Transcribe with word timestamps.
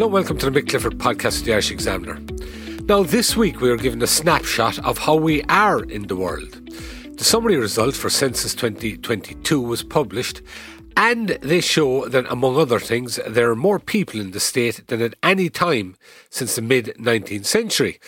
Hello 0.00 0.10
welcome 0.10 0.38
to 0.38 0.48
the 0.48 0.62
Mick 0.62 0.70
Clifford 0.70 0.96
podcast 0.96 1.40
of 1.40 1.44
the 1.44 1.52
Irish 1.52 1.70
Examiner. 1.70 2.18
Now, 2.88 3.02
this 3.02 3.36
week 3.36 3.60
we 3.60 3.68
are 3.68 3.76
given 3.76 4.00
a 4.00 4.06
snapshot 4.06 4.78
of 4.78 4.96
how 4.96 5.14
we 5.14 5.42
are 5.42 5.82
in 5.82 6.06
the 6.06 6.16
world. 6.16 6.70
The 7.18 7.22
summary 7.22 7.56
result 7.56 7.94
for 7.94 8.08
Census 8.08 8.54
2022 8.54 9.60
was 9.60 9.82
published, 9.82 10.40
and 10.96 11.38
they 11.42 11.60
show 11.60 12.08
that, 12.08 12.24
among 12.32 12.56
other 12.56 12.80
things, 12.80 13.20
there 13.28 13.50
are 13.50 13.54
more 13.54 13.78
people 13.78 14.18
in 14.18 14.30
the 14.30 14.40
state 14.40 14.86
than 14.86 15.02
at 15.02 15.16
any 15.22 15.50
time 15.50 15.96
since 16.30 16.56
the 16.56 16.62
mid 16.62 16.94
19th 16.98 17.44
century, 17.44 18.00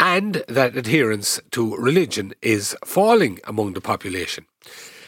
and 0.00 0.44
that 0.48 0.78
adherence 0.78 1.40
to 1.50 1.76
religion 1.76 2.32
is 2.40 2.74
falling 2.86 3.38
among 3.44 3.74
the 3.74 3.82
population. 3.82 4.46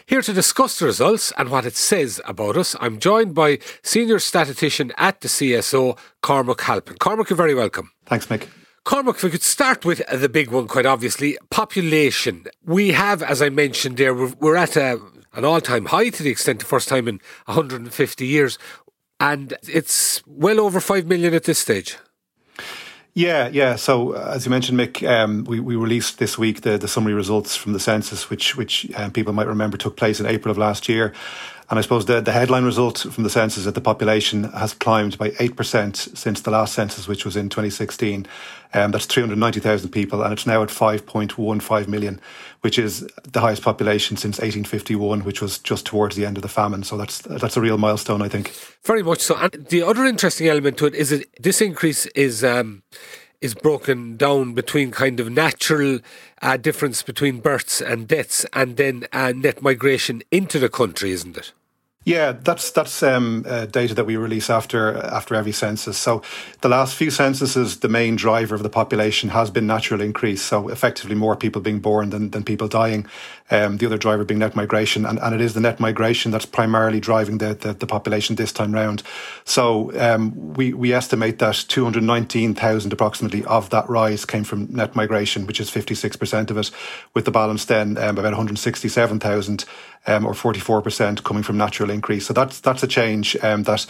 Here 0.08 0.22
to 0.22 0.32
discuss 0.32 0.78
the 0.78 0.86
results 0.86 1.32
and 1.36 1.50
what 1.50 1.66
it 1.66 1.74
says 1.74 2.20
about 2.24 2.56
us, 2.56 2.76
I'm 2.78 3.00
joined 3.00 3.34
by 3.34 3.58
Senior 3.82 4.20
Statistician 4.20 4.92
at 4.96 5.20
the 5.20 5.26
CSO, 5.26 5.98
Cormac 6.22 6.60
Halpin. 6.60 6.96
Cormac, 6.98 7.28
you're 7.28 7.36
very 7.36 7.56
welcome. 7.56 7.90
Thanks, 8.04 8.26
Mick. 8.26 8.46
Cormac, 8.84 9.16
if 9.16 9.24
we 9.24 9.30
could 9.30 9.42
start 9.42 9.84
with 9.84 10.00
the 10.06 10.28
big 10.28 10.52
one, 10.52 10.68
quite 10.68 10.86
obviously 10.86 11.36
population. 11.50 12.44
We 12.64 12.92
have, 12.92 13.20
as 13.20 13.42
I 13.42 13.48
mentioned 13.48 13.96
there, 13.96 14.14
we're, 14.14 14.54
at 14.54 14.76
a, 14.76 15.00
an 15.32 15.44
all 15.44 15.60
time 15.60 15.86
high 15.86 16.10
to 16.10 16.22
the 16.22 16.30
extent 16.30 16.60
the 16.60 16.66
first 16.66 16.86
time 16.88 17.08
in 17.08 17.18
150 17.46 18.24
years, 18.24 18.58
and 19.18 19.54
it's 19.66 20.22
well 20.24 20.60
over 20.60 20.78
5 20.78 21.06
million 21.08 21.34
at 21.34 21.42
this 21.42 21.58
stage. 21.58 21.96
Yeah, 23.16 23.48
yeah. 23.48 23.76
So 23.76 24.12
uh, 24.12 24.32
as 24.34 24.44
you 24.44 24.50
mentioned, 24.50 24.78
Mick, 24.78 25.02
um, 25.08 25.44
we, 25.44 25.58
we 25.58 25.74
released 25.74 26.18
this 26.18 26.36
week 26.36 26.60
the, 26.60 26.76
the 26.76 26.86
summary 26.86 27.14
results 27.14 27.56
from 27.56 27.72
the 27.72 27.80
census, 27.80 28.28
which 28.28 28.56
which 28.56 28.92
um, 28.94 29.10
people 29.10 29.32
might 29.32 29.46
remember 29.46 29.78
took 29.78 29.96
place 29.96 30.20
in 30.20 30.26
April 30.26 30.50
of 30.52 30.58
last 30.58 30.86
year. 30.86 31.14
And 31.68 31.78
I 31.78 31.82
suppose 31.82 32.06
the, 32.06 32.20
the 32.20 32.32
headline 32.32 32.64
result 32.64 32.98
from 32.98 33.24
the 33.24 33.30
census 33.30 33.58
is 33.58 33.64
that 33.64 33.74
the 33.74 33.80
population 33.80 34.44
has 34.52 34.72
climbed 34.72 35.18
by 35.18 35.30
8% 35.30 36.16
since 36.16 36.40
the 36.40 36.50
last 36.52 36.74
census, 36.74 37.08
which 37.08 37.24
was 37.24 37.36
in 37.36 37.48
2016. 37.48 38.26
Um, 38.72 38.92
that's 38.92 39.06
390,000 39.06 39.90
people, 39.90 40.22
and 40.22 40.32
it's 40.32 40.46
now 40.46 40.62
at 40.62 40.68
5.15 40.68 41.88
million, 41.88 42.20
which 42.60 42.78
is 42.78 43.08
the 43.24 43.40
highest 43.40 43.62
population 43.62 44.16
since 44.16 44.38
1851, 44.38 45.24
which 45.24 45.40
was 45.40 45.58
just 45.58 45.86
towards 45.86 46.14
the 46.14 46.24
end 46.26 46.36
of 46.36 46.42
the 46.42 46.48
famine. 46.48 46.82
So 46.82 46.96
that's 46.96 47.20
that's 47.20 47.56
a 47.56 47.60
real 47.60 47.78
milestone, 47.78 48.22
I 48.22 48.28
think. 48.28 48.50
Very 48.84 49.02
much 49.02 49.20
so. 49.20 49.36
And 49.36 49.66
the 49.68 49.82
other 49.82 50.04
interesting 50.04 50.48
element 50.48 50.78
to 50.78 50.86
it 50.86 50.94
is 50.94 51.10
that 51.10 51.24
this 51.40 51.60
increase 51.60 52.06
is. 52.06 52.44
Um, 52.44 52.82
is 53.40 53.54
broken 53.54 54.16
down 54.16 54.54
between 54.54 54.90
kind 54.90 55.20
of 55.20 55.30
natural 55.30 56.00
uh, 56.42 56.56
difference 56.56 57.02
between 57.02 57.40
births 57.40 57.80
and 57.80 58.08
deaths 58.08 58.46
and 58.52 58.76
then 58.76 59.06
uh, 59.12 59.32
net 59.34 59.62
migration 59.62 60.22
into 60.30 60.58
the 60.58 60.68
country, 60.68 61.10
isn't 61.10 61.36
it? 61.36 61.52
Yeah, 62.06 62.34
that's 62.40 62.70
that's 62.70 63.02
um, 63.02 63.44
uh, 63.48 63.66
data 63.66 63.92
that 63.94 64.04
we 64.04 64.16
release 64.16 64.48
after 64.48 64.96
after 64.96 65.34
every 65.34 65.50
census. 65.50 65.98
So, 65.98 66.22
the 66.60 66.68
last 66.68 66.94
few 66.94 67.10
censuses, 67.10 67.80
the 67.80 67.88
main 67.88 68.14
driver 68.14 68.54
of 68.54 68.62
the 68.62 68.70
population 68.70 69.30
has 69.30 69.50
been 69.50 69.66
natural 69.66 70.00
increase. 70.00 70.40
So, 70.40 70.68
effectively, 70.68 71.16
more 71.16 71.34
people 71.34 71.60
being 71.60 71.80
born 71.80 72.10
than, 72.10 72.30
than 72.30 72.44
people 72.44 72.68
dying. 72.68 73.08
Um, 73.50 73.78
the 73.78 73.86
other 73.86 73.98
driver 73.98 74.24
being 74.24 74.38
net 74.38 74.54
migration, 74.54 75.04
and, 75.04 75.18
and 75.20 75.34
it 75.34 75.40
is 75.40 75.54
the 75.54 75.60
net 75.60 75.80
migration 75.80 76.32
that's 76.32 76.46
primarily 76.46 77.00
driving 77.00 77.38
the, 77.38 77.54
the, 77.54 77.72
the 77.74 77.86
population 77.86 78.36
this 78.36 78.52
time 78.52 78.72
round. 78.72 79.02
So, 79.44 79.90
um, 80.00 80.54
we 80.54 80.72
we 80.74 80.92
estimate 80.92 81.40
that 81.40 81.64
two 81.66 81.82
hundred 81.82 82.04
nineteen 82.04 82.54
thousand 82.54 82.92
approximately 82.92 83.44
of 83.46 83.70
that 83.70 83.88
rise 83.88 84.24
came 84.24 84.44
from 84.44 84.72
net 84.72 84.94
migration, 84.94 85.44
which 85.44 85.60
is 85.60 85.70
fifty 85.70 85.96
six 85.96 86.14
percent 86.14 86.52
of 86.52 86.56
it, 86.56 86.70
with 87.14 87.24
the 87.24 87.32
balance 87.32 87.64
then 87.64 87.98
um, 87.98 88.16
about 88.16 88.24
one 88.26 88.34
hundred 88.34 88.58
sixty 88.58 88.88
seven 88.88 89.18
thousand 89.18 89.64
um, 90.06 90.24
or 90.26 90.32
44% 90.32 91.24
coming 91.24 91.42
from 91.42 91.56
natural 91.56 91.90
increase. 91.90 92.26
So 92.26 92.32
that's 92.32 92.60
that's 92.60 92.82
a 92.82 92.86
change 92.86 93.36
um, 93.42 93.64
that 93.64 93.86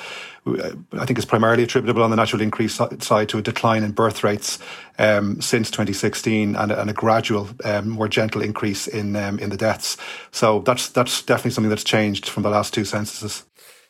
uh, 0.47 0.71
I 0.93 1.07
think 1.07 1.19
is 1.19 1.25
primarily 1.25 1.63
attributable 1.63 2.03
on 2.03 2.11
the 2.11 2.17
natural 2.17 2.43
increase 2.43 2.75
side 2.75 3.29
to 3.29 3.39
a 3.39 3.43
decline 3.43 3.83
in 3.83 3.93
birth 3.93 4.25
rates 4.25 4.59
um, 4.99 5.41
since 5.41 5.71
2016 5.71 6.57
and, 6.57 6.73
and 6.73 6.91
a 6.91 6.93
gradual, 6.93 7.49
um, 7.65 7.89
more 7.89 8.09
gentle 8.09 8.43
increase 8.43 8.87
in 8.87 9.17
um, 9.17 9.39
in 9.39 9.51
the 9.51 9.57
deaths. 9.57 9.97
So 10.31 10.61
that's 10.61 10.89
that's 10.89 11.23
definitely 11.23 11.53
something 11.53 11.71
that's 11.71 11.85
changed 11.85 12.29
from 12.29 12.43
the 12.43 12.51
last 12.51 12.73
two 12.73 12.85
censuses. 12.85 13.45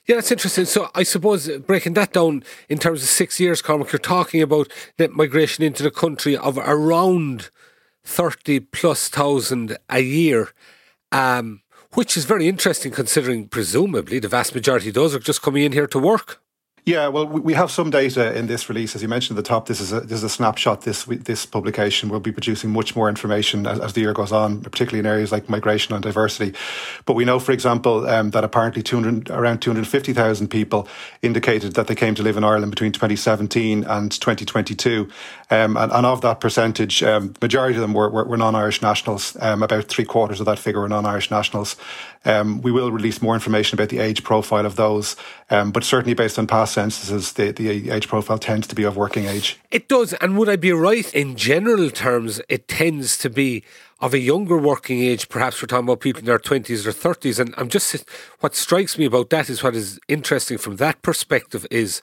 Yeah, 0.06 0.16
that's 0.16 0.31
interesting. 0.31 0.66
So 0.66 0.88
I 0.94 1.03
suppose 1.03 1.48
breaking 1.66 1.94
that 1.94 2.12
down 2.12 2.44
in 2.69 2.78
terms 2.78 3.03
of 3.03 3.09
six 3.09 3.41
years, 3.41 3.60
Cormac, 3.60 3.91
you're 3.91 3.98
talking 3.98 4.41
about 4.41 4.70
net 5.00 5.10
migration 5.10 5.65
into 5.65 5.82
the 5.82 5.91
country 5.91 6.36
of 6.36 6.59
around 6.59 7.50
30 8.04 8.60
plus 8.60 9.09
thousand 9.09 9.76
a 9.91 10.00
year. 10.00 10.50
Um, 11.10 11.62
which 11.94 12.16
is 12.16 12.24
very 12.24 12.48
interesting 12.48 12.92
considering 12.92 13.48
presumably 13.48 14.19
the 14.19 14.28
vast 14.28 14.54
majority 14.54 14.88
of 14.88 14.94
those 14.94 15.14
are 15.14 15.19
just 15.19 15.42
coming 15.42 15.62
in 15.64 15.72
here 15.72 15.86
to 15.86 15.98
work. 15.98 16.41
Yeah, 16.88 17.08
well, 17.08 17.26
we 17.26 17.54
have 17.54 17.72
some 17.72 17.91
data 17.91 18.32
in 18.38 18.47
this 18.47 18.69
release, 18.69 18.94
as 18.94 19.02
you 19.02 19.08
mentioned 19.08 19.36
at 19.36 19.44
the 19.44 19.48
top. 19.48 19.66
This 19.66 19.80
is 19.80 19.92
a 19.92 20.02
this 20.02 20.19
is 20.19 20.22
a 20.22 20.28
snapshot. 20.28 20.82
This 20.82 21.04
this 21.04 21.44
publication 21.44 22.10
will 22.10 22.20
be 22.20 22.30
producing 22.30 22.70
much 22.70 22.94
more 22.94 23.08
information 23.08 23.66
as, 23.66 23.80
as 23.80 23.94
the 23.94 24.02
year 24.02 24.12
goes 24.12 24.30
on, 24.30 24.60
particularly 24.60 25.00
in 25.00 25.06
areas 25.06 25.32
like 25.32 25.48
migration 25.48 25.94
and 25.94 26.02
diversity. 26.04 26.56
But 27.04 27.14
we 27.14 27.24
know, 27.24 27.41
for 27.41 27.50
example, 27.50 28.08
um, 28.08 28.30
that 28.30 28.44
apparently 28.44 28.84
200, 28.84 29.30
around 29.30 29.62
two 29.62 29.70
hundred 29.70 29.88
fifty 29.88 30.12
thousand 30.12 30.47
people 30.47 30.86
indicated 31.22 31.72
that 31.72 31.88
they 31.88 31.97
came 31.97 32.14
to 32.14 32.22
live 32.22 32.36
in 32.36 32.44
Ireland 32.44 32.70
between 32.70 32.92
twenty 32.92 33.16
seventeen 33.16 33.82
and 33.82 34.20
twenty 34.20 34.44
twenty 34.44 34.76
two, 34.76 35.08
um, 35.50 35.76
and, 35.76 35.91
and, 35.91 36.06
of 36.06 36.20
that 36.20 36.38
percentage, 36.38 37.03
um, 37.03 37.34
majority 37.42 37.74
of 37.74 37.80
them 37.80 37.94
were, 37.94 38.08
were, 38.10 38.26
were 38.26 38.36
non 38.36 38.54
Irish 38.54 38.80
nationals. 38.80 39.36
Um, 39.41 39.64
about 39.64 39.86
three 39.86 40.04
quarters 40.04 40.38
of 40.38 40.47
that 40.47 40.60
figure 40.60 40.82
were 40.82 40.88
non 40.88 41.04
Irish 41.04 41.32
nationals. 41.32 41.74
Um, 42.25 42.60
we 42.62 42.72
will 42.72 42.91
release 42.91 43.22
more 43.22 43.34
information 43.34 43.77
about 43.77 43.91
the 43.91 43.99
age 43.99 44.25
profile 44.25 44.66
of 44.66 44.77
those, 44.77 45.16
um, 45.50 45.71
but 45.71 45.84
certainly 45.84 46.15
based 46.15 46.38
on 46.38 46.47
past 46.47 46.75
censuses, 46.75 47.34
the, 47.34 47.53
the 47.53 47.91
age 47.91 48.09
profile 48.09 48.38
tends 48.38 48.66
to 48.66 48.75
be 48.75 48.82
of 48.82 48.97
working 48.97 49.27
age. 49.27 49.60
It 49.71 49.88
does, 49.88 50.12
and 50.15 50.37
would 50.37 50.49
I 50.49 50.56
be 50.56 50.72
right 50.72 51.12
in 51.15 51.37
general 51.37 51.91
terms? 51.91 52.41
It 52.49 52.66
tends 52.66 53.16
to 53.19 53.31
be 53.31 53.62
of 54.00 54.12
a 54.12 54.19
younger 54.19 54.59
working 54.59 55.00
age. 55.00 55.28
Perhaps 55.28 55.62
we're 55.62 55.69
talking 55.69 55.87
about 55.87 56.00
people 56.00 56.21
in 56.21 56.27
their 56.27 56.38
twenties 56.38 56.87
or 56.87 56.93
thirties, 56.93 57.38
and 57.38 57.54
I'm 57.56 57.69
just 57.69 58.04
what 58.41 58.54
strikes 58.54 58.98
me 58.98 59.04
about 59.04 59.31
that 59.31 59.48
is 59.48 59.62
what 59.62 59.77
is 59.77 60.00
interesting 60.09 60.59
from 60.59 60.77
that 60.77 61.03
perspective 61.03 61.66
is 61.71 62.03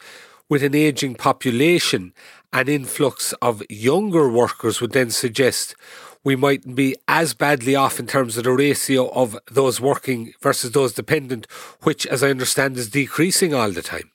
with 0.49 0.63
an 0.63 0.75
ageing 0.75 1.15
population, 1.15 2.13
an 2.53 2.69
influx 2.69 3.33
of 3.41 3.63
younger 3.69 4.29
workers 4.29 4.79
would 4.79 4.91
then 4.91 5.09
suggest 5.09 5.75
we 6.23 6.35
might 6.37 6.75
be 6.75 6.95
as 7.07 7.33
badly 7.33 7.75
off 7.75 7.99
in 7.99 8.07
terms 8.07 8.37
of 8.37 8.45
the 8.45 8.51
ratio 8.51 9.09
of 9.09 9.37
those 9.51 9.81
working 9.81 10.33
versus 10.41 10.71
those 10.71 10.93
dependent, 10.93 11.45
which, 11.81 12.07
as 12.07 12.23
I 12.23 12.29
understand, 12.29 12.77
is 12.77 12.89
decreasing 12.89 13.53
all 13.53 13.71
the 13.71 13.81
time. 13.81 14.12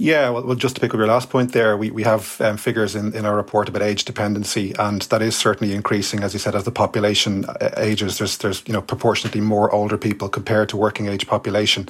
Yeah, 0.00 0.30
well, 0.30 0.44
well, 0.44 0.54
just 0.54 0.76
to 0.76 0.80
pick 0.80 0.94
up 0.94 0.98
your 0.98 1.08
last 1.08 1.28
point 1.28 1.52
there, 1.52 1.76
we, 1.76 1.90
we 1.90 2.04
have 2.04 2.40
um, 2.40 2.56
figures 2.56 2.94
in, 2.94 3.12
in 3.16 3.26
our 3.26 3.34
report 3.34 3.68
about 3.68 3.82
age 3.82 4.04
dependency, 4.04 4.72
and 4.78 5.02
that 5.02 5.22
is 5.22 5.34
certainly 5.34 5.74
increasing, 5.74 6.22
as 6.22 6.32
you 6.32 6.38
said, 6.38 6.54
as 6.54 6.62
the 6.62 6.70
population 6.70 7.44
uh, 7.46 7.70
ages. 7.78 8.18
There's, 8.18 8.38
there's 8.38 8.62
you 8.64 8.72
know, 8.72 8.80
proportionately 8.80 9.40
more 9.40 9.74
older 9.74 9.98
people 9.98 10.28
compared 10.28 10.68
to 10.68 10.76
working 10.76 11.08
age 11.08 11.26
population. 11.26 11.88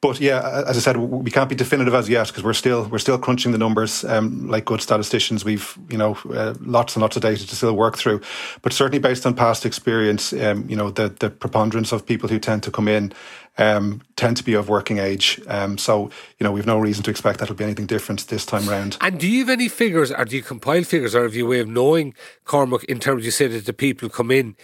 But 0.00 0.20
yeah, 0.20 0.64
as 0.66 0.76
I 0.76 0.80
said, 0.80 0.96
we 0.96 1.30
can't 1.30 1.48
be 1.48 1.54
definitive 1.54 1.94
as 1.94 2.08
yet 2.08 2.28
because 2.28 2.44
we're 2.44 2.52
still 2.52 2.88
we're 2.88 2.98
still 2.98 3.18
crunching 3.18 3.50
the 3.50 3.58
numbers. 3.58 4.04
Um, 4.04 4.48
like 4.48 4.64
good 4.64 4.80
statisticians, 4.80 5.44
we've 5.44 5.76
you 5.90 5.98
know 5.98 6.16
uh, 6.32 6.54
lots 6.60 6.94
and 6.94 7.02
lots 7.02 7.16
of 7.16 7.22
data 7.22 7.44
to 7.44 7.56
still 7.56 7.74
work 7.74 7.98
through. 7.98 8.20
But 8.62 8.72
certainly 8.72 9.00
based 9.00 9.26
on 9.26 9.34
past 9.34 9.66
experience, 9.66 10.32
um, 10.32 10.68
you 10.68 10.76
know 10.76 10.90
the 10.90 11.08
the 11.08 11.30
preponderance 11.30 11.90
of 11.90 12.06
people 12.06 12.28
who 12.28 12.38
tend 12.38 12.62
to 12.62 12.70
come 12.70 12.86
in 12.86 13.12
um, 13.58 14.02
tend 14.16 14.36
to 14.38 14.44
be 14.44 14.54
of 14.54 14.68
working 14.68 14.98
age. 14.98 15.40
Um, 15.48 15.76
so, 15.76 16.10
you 16.38 16.44
know, 16.44 16.52
we've 16.52 16.66
no 16.66 16.78
reason 16.78 17.02
to 17.04 17.10
expect 17.10 17.40
that'll 17.40 17.54
be 17.54 17.64
anything 17.64 17.86
different 17.86 18.26
this 18.28 18.46
time 18.46 18.66
round. 18.68 18.96
And 19.00 19.18
do 19.18 19.28
you 19.28 19.40
have 19.40 19.50
any 19.50 19.68
figures, 19.68 20.10
or 20.10 20.24
do 20.24 20.36
you 20.36 20.42
compile 20.42 20.84
figures, 20.84 21.14
or 21.14 21.24
have 21.24 21.34
you 21.34 21.46
a 21.46 21.48
way 21.48 21.60
of 21.60 21.68
knowing, 21.68 22.14
Cormac, 22.44 22.84
in 22.84 23.00
terms 23.00 23.24
you 23.24 23.30
say 23.30 23.48
that 23.48 23.66
the 23.66 23.72
people 23.72 24.08
come 24.08 24.30
in, 24.30 24.56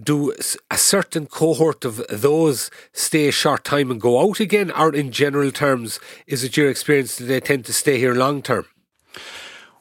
do 0.00 0.32
a 0.70 0.78
certain 0.78 1.26
cohort 1.26 1.84
of 1.84 2.02
those 2.08 2.70
stay 2.92 3.28
a 3.28 3.32
short 3.32 3.64
time 3.64 3.90
and 3.90 4.00
go 4.00 4.20
out 4.20 4.40
again, 4.40 4.70
or 4.70 4.94
in 4.94 5.10
general 5.10 5.50
terms, 5.50 6.00
is 6.26 6.44
it 6.44 6.56
your 6.56 6.70
experience 6.70 7.16
that 7.16 7.24
they 7.24 7.40
tend 7.40 7.64
to 7.66 7.72
stay 7.72 7.98
here 7.98 8.14
long 8.14 8.42
term? 8.42 8.66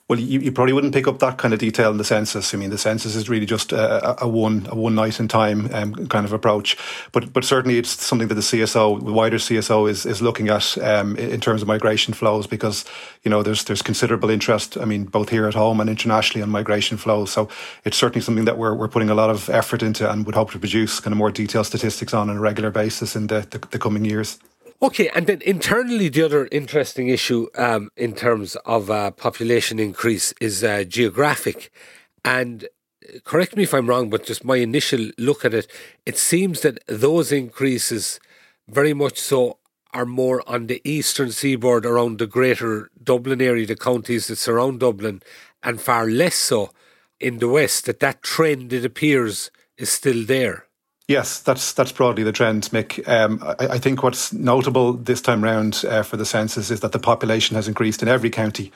Well, 0.10 0.20
you, 0.20 0.40
you, 0.40 0.52
probably 0.52 0.74
wouldn't 0.74 0.96
pick 0.96 1.08
up 1.08 1.20
that 1.20 1.38
kind 1.38 1.54
of 1.54 1.60
detail 1.60 1.92
in 1.92 1.98
the 1.98 2.04
census. 2.04 2.56
I 2.56 2.58
mean, 2.58 2.72
the 2.72 2.80
census 2.80 3.16
is 3.16 3.30
really 3.30 3.46
just 3.46 3.72
a, 3.72 4.24
a 4.24 4.28
one 4.28 4.66
a 4.72 4.76
one 4.76 4.96
night 4.96 5.20
in 5.20 5.28
time 5.28 5.70
um, 5.72 6.08
kind 6.08 6.26
of 6.26 6.34
approach. 6.34 6.76
But 7.12 7.32
but 7.32 7.44
certainly 7.44 7.78
it's 7.78 7.92
something 7.92 8.28
that 8.28 8.34
the 8.34 8.42
CSO, 8.42 9.06
the 9.06 9.14
wider 9.14 9.38
CSO, 9.38 9.88
is 9.88 10.08
is 10.08 10.20
looking 10.20 10.50
at 10.50 10.76
um, 10.80 11.16
in 11.16 11.40
terms 11.40 11.62
of 11.62 11.68
migration 11.68 12.16
flows 12.16 12.48
because 12.48 12.86
you 13.22 13.30
know 13.30 13.44
there's 13.44 13.64
there's 13.66 13.84
considerable 13.84 14.32
interest. 14.32 14.80
I 14.80 14.86
mean, 14.86 15.04
both 15.04 15.30
here 15.30 15.48
at 15.48 15.54
home 15.54 15.80
and 15.80 15.88
internationally 15.88 16.42
on 16.42 16.50
migration 16.50 16.98
flows. 16.98 17.32
So 17.32 17.48
it's 17.86 17.96
certainly 17.96 18.22
something 18.22 18.46
that 18.46 18.58
we're 18.58 18.74
we're 18.74 18.88
putting 18.88 19.12
a 19.12 19.16
lot 19.16 19.30
of 19.30 19.48
effort 19.52 19.84
into 19.84 20.12
and 20.12 20.26
would 20.26 20.34
hope 20.34 20.50
to 20.54 20.60
produce 20.60 21.00
kind 21.00 21.12
of 21.12 21.20
more 21.20 21.30
detailed 21.30 21.68
statistics 21.68 22.16
on 22.16 22.32
on 22.32 22.38
a 22.38 22.40
regular 22.40 22.72
basis 22.72 23.16
in 23.16 23.28
the, 23.28 23.46
the, 23.52 23.60
the 23.70 23.78
coming 23.78 24.06
years. 24.06 24.40
Okay, 24.82 25.10
and 25.10 25.28
then 25.28 25.42
internally, 25.42 26.08
the 26.08 26.24
other 26.24 26.48
interesting 26.54 27.10
issue 27.10 27.48
um, 27.56 27.90
in 27.98 28.16
terms 28.16 28.56
of 28.66 28.90
uh, 28.90 29.12
population 29.12 29.78
increase 29.78 30.34
is 30.40 30.64
uh, 30.64 30.86
geographic. 30.86 31.70
And 32.24 32.64
uh, 32.64 33.20
correct 33.26 33.58
me 33.58 33.64
if 33.64 33.74
I'm 33.74 33.88
wrong, 33.88 34.10
but 34.10 34.24
just 34.24 34.46
my 34.46 34.56
initial 34.56 35.12
look 35.18 35.44
at 35.44 35.54
it, 35.54 35.68
it 36.06 36.18
seems 36.18 36.62
that 36.62 36.80
those 36.88 37.34
increases 37.34 38.22
very 38.70 38.94
much 38.94 39.20
so 39.20 39.58
are 39.94 40.06
more 40.06 40.48
on 40.48 40.68
the 40.68 40.80
eastern 40.86 41.34
seaboard 41.34 41.86
around 41.86 42.18
the 42.18 42.28
greater 42.28 42.90
Dublin 43.04 43.42
area, 43.42 43.66
the 43.66 43.76
counties 43.76 44.28
that 44.28 44.38
surround 44.38 44.80
Dublin, 44.80 45.22
and 45.62 45.82
far 45.82 46.08
less 46.08 46.36
so 46.36 46.72
in 47.20 47.40
the 47.40 47.50
west. 47.50 47.86
That 47.86 48.00
that 48.00 48.24
trend, 48.24 48.72
it 48.72 48.86
appears, 48.86 49.52
is 49.78 49.90
still 49.90 50.24
there. 50.26 50.69
Yes, 51.10 51.40
that's 51.40 51.74
that's 51.74 51.92
broadly 51.92 52.22
the 52.22 52.32
trend, 52.32 52.66
Mick. 52.66 53.08
Um, 53.10 53.42
I, 53.42 53.66
I, 53.66 53.78
think 53.80 54.04
what's 54.04 54.32
notable 54.32 54.94
this 54.94 55.22
time 55.22 55.44
round 55.44 55.84
uh, 55.90 56.04
for 56.04 56.18
the 56.18 56.26
census 56.26 56.70
is 56.70 56.82
that 56.82 56.92
the 56.92 57.00
population 57.00 57.56
has 57.56 57.68
increased 57.68 58.04
in 58.04 58.08
every 58.08 58.30
county. 58.30 58.72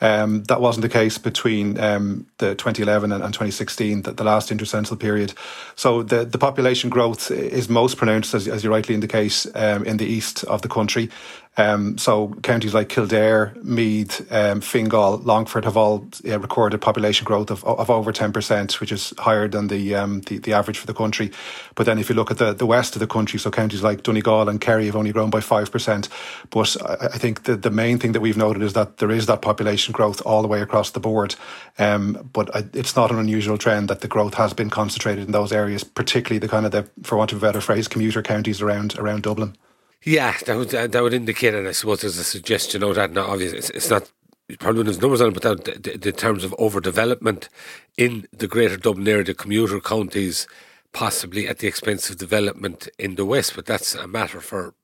Um, 0.00 0.44
that 0.44 0.62
wasn't 0.62 0.80
the 0.80 0.88
case 0.88 1.18
between 1.18 1.78
um, 1.78 2.26
the 2.38 2.54
2011 2.54 3.12
and, 3.12 3.22
and 3.22 3.34
2016, 3.34 4.02
the, 4.02 4.12
the, 4.12 4.24
last 4.24 4.48
intercensal 4.48 4.98
period. 4.98 5.34
So 5.76 6.02
the, 6.02 6.24
the 6.24 6.38
population 6.38 6.88
growth 6.88 7.30
is 7.30 7.68
most 7.68 7.96
pronounced, 7.96 8.34
as, 8.34 8.48
as 8.48 8.64
you 8.64 8.70
rightly 8.70 8.94
indicate, 8.94 9.46
um, 9.54 9.84
in 9.84 9.98
the 9.98 10.06
east 10.06 10.42
of 10.44 10.62
the 10.62 10.68
country. 10.68 11.10
Um, 11.56 11.98
so 11.98 12.34
counties 12.42 12.74
like 12.74 12.88
Kildare, 12.88 13.54
Meath, 13.62 14.30
um, 14.32 14.60
Fingal, 14.60 15.18
Longford 15.18 15.64
have 15.64 15.76
all 15.76 16.06
uh, 16.28 16.38
recorded 16.40 16.80
population 16.80 17.24
growth 17.24 17.50
of, 17.50 17.64
of 17.64 17.90
over 17.90 18.12
10%, 18.12 18.80
which 18.80 18.90
is 18.90 19.14
higher 19.18 19.46
than 19.46 19.68
the, 19.68 19.94
um, 19.94 20.20
the, 20.22 20.38
the 20.38 20.52
average 20.52 20.78
for 20.78 20.86
the 20.86 20.94
country. 20.94 21.30
But 21.76 21.86
then 21.86 21.98
if 21.98 22.08
you 22.08 22.14
look 22.14 22.30
at 22.30 22.38
the, 22.38 22.52
the 22.52 22.66
west 22.66 22.96
of 22.96 23.00
the 23.00 23.06
country, 23.06 23.38
so 23.38 23.50
counties 23.50 23.82
like 23.82 24.02
Donegal 24.02 24.48
and 24.48 24.60
Kerry 24.60 24.86
have 24.86 24.96
only 24.96 25.12
grown 25.12 25.30
by 25.30 25.40
5%. 25.40 26.08
But 26.50 26.76
I, 26.82 27.06
I 27.06 27.18
think 27.18 27.44
the, 27.44 27.56
the 27.56 27.70
main 27.70 27.98
thing 27.98 28.12
that 28.12 28.20
we've 28.20 28.36
noted 28.36 28.62
is 28.62 28.72
that 28.72 28.96
there 28.96 29.10
is 29.10 29.26
that 29.26 29.42
population 29.42 29.92
growth 29.92 30.20
all 30.26 30.42
the 30.42 30.48
way 30.48 30.60
across 30.60 30.90
the 30.90 31.00
board. 31.00 31.36
Um, 31.78 32.28
but 32.32 32.50
it's 32.74 32.96
not 32.96 33.12
an 33.12 33.18
unusual 33.18 33.58
trend 33.58 33.88
that 33.88 34.00
the 34.00 34.08
growth 34.08 34.34
has 34.34 34.52
been 34.52 34.70
concentrated 34.70 35.26
in 35.26 35.32
those 35.32 35.52
areas, 35.52 35.84
particularly 35.84 36.38
the 36.38 36.48
kind 36.48 36.66
of 36.66 36.72
the, 36.72 36.88
for 37.04 37.16
want 37.16 37.32
of 37.32 37.38
a 37.38 37.46
better 37.46 37.60
phrase, 37.60 37.86
commuter 37.86 38.22
counties 38.22 38.60
around 38.60 38.98
around 38.98 39.22
Dublin. 39.22 39.56
Yeah, 40.04 40.36
that 40.44 40.56
would 40.56 40.68
that 40.68 41.02
would 41.02 41.14
indicate, 41.14 41.54
and 41.54 41.66
I 41.66 41.72
suppose 41.72 42.02
there's 42.02 42.18
a 42.18 42.24
suggestion 42.24 42.82
of 42.82 42.94
that. 42.96 43.12
Not 43.12 43.30
obvious. 43.30 43.52
It's, 43.52 43.70
it's 43.70 43.90
not 43.90 44.10
probably 44.58 44.82
there's 44.82 45.00
numbers 45.00 45.22
on 45.22 45.28
it, 45.28 45.34
but 45.34 45.64
that, 45.64 45.82
the, 45.82 45.96
the 45.96 46.12
terms 46.12 46.44
of 46.44 46.54
overdevelopment 46.58 47.48
in 47.96 48.28
the 48.30 48.46
greater 48.46 48.76
Dublin 48.76 49.08
area, 49.08 49.24
the 49.24 49.34
commuter 49.34 49.80
counties, 49.80 50.46
possibly 50.92 51.48
at 51.48 51.58
the 51.58 51.66
expense 51.66 52.10
of 52.10 52.18
development 52.18 52.88
in 52.98 53.14
the 53.14 53.24
west. 53.24 53.56
But 53.56 53.64
that's 53.64 53.94
a 53.94 54.06
matter 54.06 54.40
for 54.40 54.74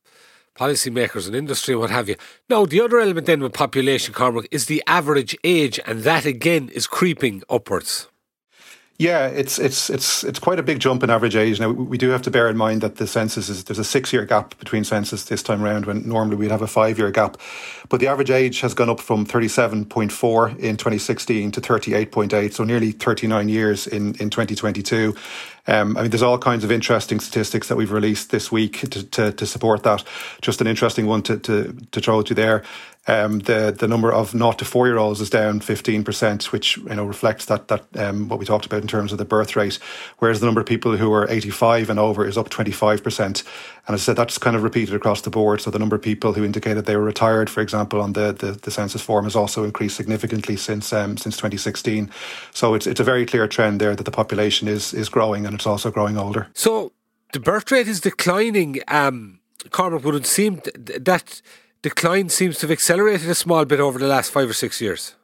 policymakers 0.56 1.26
and 1.26 1.36
industry 1.36 1.74
and 1.74 1.82
what 1.82 1.90
have 1.90 2.08
you. 2.08 2.16
Now, 2.48 2.64
the 2.64 2.80
other 2.80 2.98
element 2.98 3.26
then 3.26 3.40
with 3.40 3.52
population, 3.52 4.14
Cormac, 4.14 4.48
is 4.50 4.66
the 4.66 4.82
average 4.86 5.36
age, 5.44 5.78
and 5.86 6.00
that 6.00 6.24
again 6.24 6.70
is 6.70 6.86
creeping 6.86 7.42
upwards. 7.50 8.08
Yeah, 9.00 9.28
it's 9.28 9.58
it's 9.58 9.88
it's 9.88 10.24
it's 10.24 10.38
quite 10.38 10.58
a 10.58 10.62
big 10.62 10.78
jump 10.78 11.02
in 11.02 11.08
average 11.08 11.34
age. 11.34 11.58
Now 11.58 11.70
we 11.70 11.96
do 11.96 12.10
have 12.10 12.20
to 12.20 12.30
bear 12.30 12.50
in 12.50 12.58
mind 12.58 12.82
that 12.82 12.96
the 12.96 13.06
census 13.06 13.48
is 13.48 13.64
there's 13.64 13.78
a 13.78 13.84
six 13.84 14.12
year 14.12 14.26
gap 14.26 14.58
between 14.58 14.84
census 14.84 15.24
this 15.24 15.42
time 15.42 15.64
around 15.64 15.86
when 15.86 16.06
normally 16.06 16.36
we'd 16.36 16.50
have 16.50 16.60
a 16.60 16.66
five 16.66 16.98
year 16.98 17.10
gap. 17.10 17.38
But 17.88 18.00
the 18.00 18.08
average 18.08 18.30
age 18.30 18.60
has 18.60 18.74
gone 18.74 18.90
up 18.90 19.00
from 19.00 19.24
37.4 19.24 20.58
in 20.58 20.76
2016 20.76 21.50
to 21.50 21.60
38.8, 21.62 22.52
so 22.52 22.62
nearly 22.62 22.92
39 22.92 23.48
years 23.48 23.86
in 23.86 24.16
in 24.16 24.28
2022. 24.28 25.14
Um, 25.66 25.96
I 25.96 26.02
mean, 26.02 26.10
there's 26.10 26.22
all 26.22 26.38
kinds 26.38 26.64
of 26.64 26.72
interesting 26.72 27.20
statistics 27.20 27.68
that 27.68 27.76
we've 27.76 27.92
released 27.92 28.30
this 28.30 28.50
week 28.50 28.80
to, 28.90 29.04
to, 29.04 29.32
to 29.32 29.46
support 29.46 29.82
that. 29.84 30.02
Just 30.42 30.60
an 30.60 30.66
interesting 30.66 31.06
one 31.06 31.22
to, 31.22 31.38
to, 31.38 31.76
to 31.92 32.00
throw 32.00 32.20
at 32.20 32.28
you 32.28 32.34
there. 32.34 32.64
Um, 33.10 33.40
the 33.40 33.74
the 33.76 33.88
number 33.88 34.12
of 34.12 34.36
not 34.36 34.60
to 34.60 34.64
four 34.64 34.86
year 34.86 34.96
olds 34.96 35.20
is 35.20 35.28
down 35.28 35.58
15%, 35.58 36.52
which 36.52 36.76
you 36.76 36.94
know 36.94 37.04
reflects 37.04 37.46
that 37.46 37.66
that 37.66 37.84
um, 37.96 38.28
what 38.28 38.38
we 38.38 38.46
talked 38.46 38.66
about 38.66 38.82
in 38.82 38.86
terms 38.86 39.10
of 39.10 39.18
the 39.18 39.24
birth 39.24 39.56
rate. 39.56 39.80
Whereas 40.18 40.38
the 40.38 40.46
number 40.46 40.60
of 40.60 40.68
people 40.68 40.96
who 40.96 41.12
are 41.12 41.28
85 41.28 41.90
and 41.90 41.98
over 41.98 42.24
is 42.24 42.38
up 42.38 42.50
25%. 42.50 43.20
And 43.20 43.42
as 43.88 44.02
I 44.02 44.04
said 44.04 44.16
that's 44.16 44.38
kind 44.38 44.54
of 44.54 44.62
repeated 44.62 44.94
across 44.94 45.22
the 45.22 45.30
board. 45.30 45.60
So 45.60 45.72
the 45.72 45.78
number 45.80 45.96
of 45.96 46.02
people 46.02 46.34
who 46.34 46.44
indicated 46.44 46.86
they 46.86 46.94
were 46.94 47.02
retired, 47.02 47.50
for 47.50 47.62
example, 47.62 48.00
on 48.00 48.12
the, 48.12 48.32
the, 48.32 48.52
the 48.52 48.70
census 48.70 49.02
form 49.02 49.24
has 49.24 49.34
also 49.34 49.64
increased 49.64 49.96
significantly 49.96 50.54
since 50.54 50.92
um, 50.92 51.16
since 51.16 51.36
2016. 51.36 52.10
So 52.52 52.74
it's 52.74 52.86
it's 52.86 53.00
a 53.00 53.04
very 53.04 53.26
clear 53.26 53.48
trend 53.48 53.80
there 53.80 53.96
that 53.96 54.04
the 54.04 54.12
population 54.12 54.68
is 54.68 54.94
is 54.94 55.08
growing 55.08 55.46
and 55.46 55.54
it's 55.56 55.66
also 55.66 55.90
growing 55.90 56.16
older. 56.16 56.46
So 56.54 56.92
the 57.32 57.40
birth 57.40 57.72
rate 57.72 57.88
is 57.88 58.00
declining. 58.00 58.78
Um, 58.86 59.40
Cormac, 59.70 60.04
would 60.04 60.14
it 60.14 60.26
seem 60.26 60.60
that 60.64 61.42
decline 61.82 62.28
seems 62.28 62.58
to 62.58 62.62
have 62.62 62.70
accelerated 62.70 63.28
a 63.28 63.34
small 63.34 63.64
bit 63.64 63.80
over 63.80 63.98
the 63.98 64.06
last 64.06 64.30
five 64.30 64.48
or 64.48 64.52
six 64.52 64.80
years? 64.80 65.14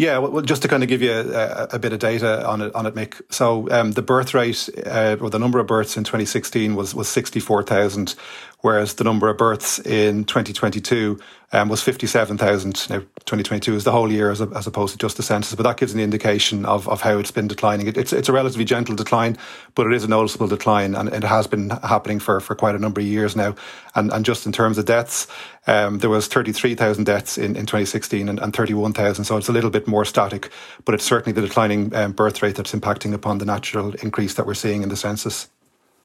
Yeah, 0.00 0.16
well, 0.16 0.40
just 0.40 0.62
to 0.62 0.68
kind 0.68 0.82
of 0.82 0.88
give 0.88 1.02
you 1.02 1.12
a, 1.12 1.68
a 1.72 1.78
bit 1.78 1.92
of 1.92 1.98
data 1.98 2.46
on 2.48 2.62
it, 2.62 2.74
on 2.74 2.86
it, 2.86 2.94
Mick. 2.94 3.20
So 3.30 3.70
um, 3.70 3.92
the 3.92 4.00
birth 4.00 4.32
rate 4.32 4.66
uh, 4.86 5.18
or 5.20 5.28
the 5.28 5.38
number 5.38 5.58
of 5.58 5.66
births 5.66 5.98
in 5.98 6.04
2016 6.04 6.74
was 6.74 6.94
was 6.94 7.06
64,000, 7.08 8.14
whereas 8.62 8.94
the 8.94 9.04
number 9.04 9.28
of 9.28 9.38
births 9.38 9.78
in 9.80 10.24
2022 10.24 11.18
um, 11.52 11.68
was 11.68 11.82
57,000. 11.82 12.90
Now, 12.90 12.98
2022 12.98 13.74
is 13.74 13.84
the 13.84 13.90
whole 13.90 14.10
year 14.10 14.30
as, 14.30 14.40
a, 14.40 14.48
as, 14.54 14.66
opposed 14.66 14.92
to 14.92 14.98
just 14.98 15.16
the 15.16 15.22
census, 15.22 15.54
but 15.54 15.64
that 15.64 15.78
gives 15.78 15.92
an 15.92 16.00
indication 16.00 16.64
of, 16.64 16.88
of 16.88 17.00
how 17.00 17.18
it's 17.18 17.32
been 17.32 17.48
declining. 17.48 17.88
It, 17.88 17.96
it's, 17.96 18.12
it's 18.12 18.28
a 18.28 18.32
relatively 18.32 18.64
gentle 18.64 18.94
decline, 18.94 19.36
but 19.74 19.86
it 19.86 19.92
is 19.92 20.04
a 20.04 20.08
noticeable 20.08 20.46
decline, 20.46 20.94
and 20.94 21.08
it 21.08 21.24
has 21.24 21.46
been 21.46 21.70
happening 21.70 22.20
for, 22.20 22.40
for 22.40 22.54
quite 22.54 22.74
a 22.74 22.78
number 22.78 23.00
of 23.00 23.06
years 23.06 23.34
now. 23.34 23.54
And, 23.94 24.12
and 24.12 24.24
just 24.24 24.46
in 24.46 24.52
terms 24.52 24.78
of 24.78 24.84
deaths, 24.84 25.26
um, 25.66 25.98
there 25.98 26.10
was 26.10 26.28
33,000 26.28 27.04
deaths 27.04 27.36
in, 27.36 27.56
in 27.56 27.66
2016 27.66 28.28
and, 28.28 28.38
and 28.38 28.54
31,000, 28.54 29.24
so 29.24 29.36
it's 29.36 29.48
a 29.48 29.52
little 29.52 29.70
bit 29.70 29.88
more 29.88 30.04
static, 30.04 30.50
but 30.84 30.94
it's 30.94 31.04
certainly 31.04 31.32
the 31.32 31.46
declining 31.46 31.94
um, 31.94 32.12
birth 32.12 32.42
rate 32.42 32.54
that's 32.54 32.72
impacting 32.72 33.12
upon 33.12 33.38
the 33.38 33.44
natural 33.44 33.94
increase 33.96 34.34
that 34.34 34.46
we're 34.46 34.54
seeing 34.54 34.82
in 34.82 34.88
the 34.88 34.96
census. 34.96 35.48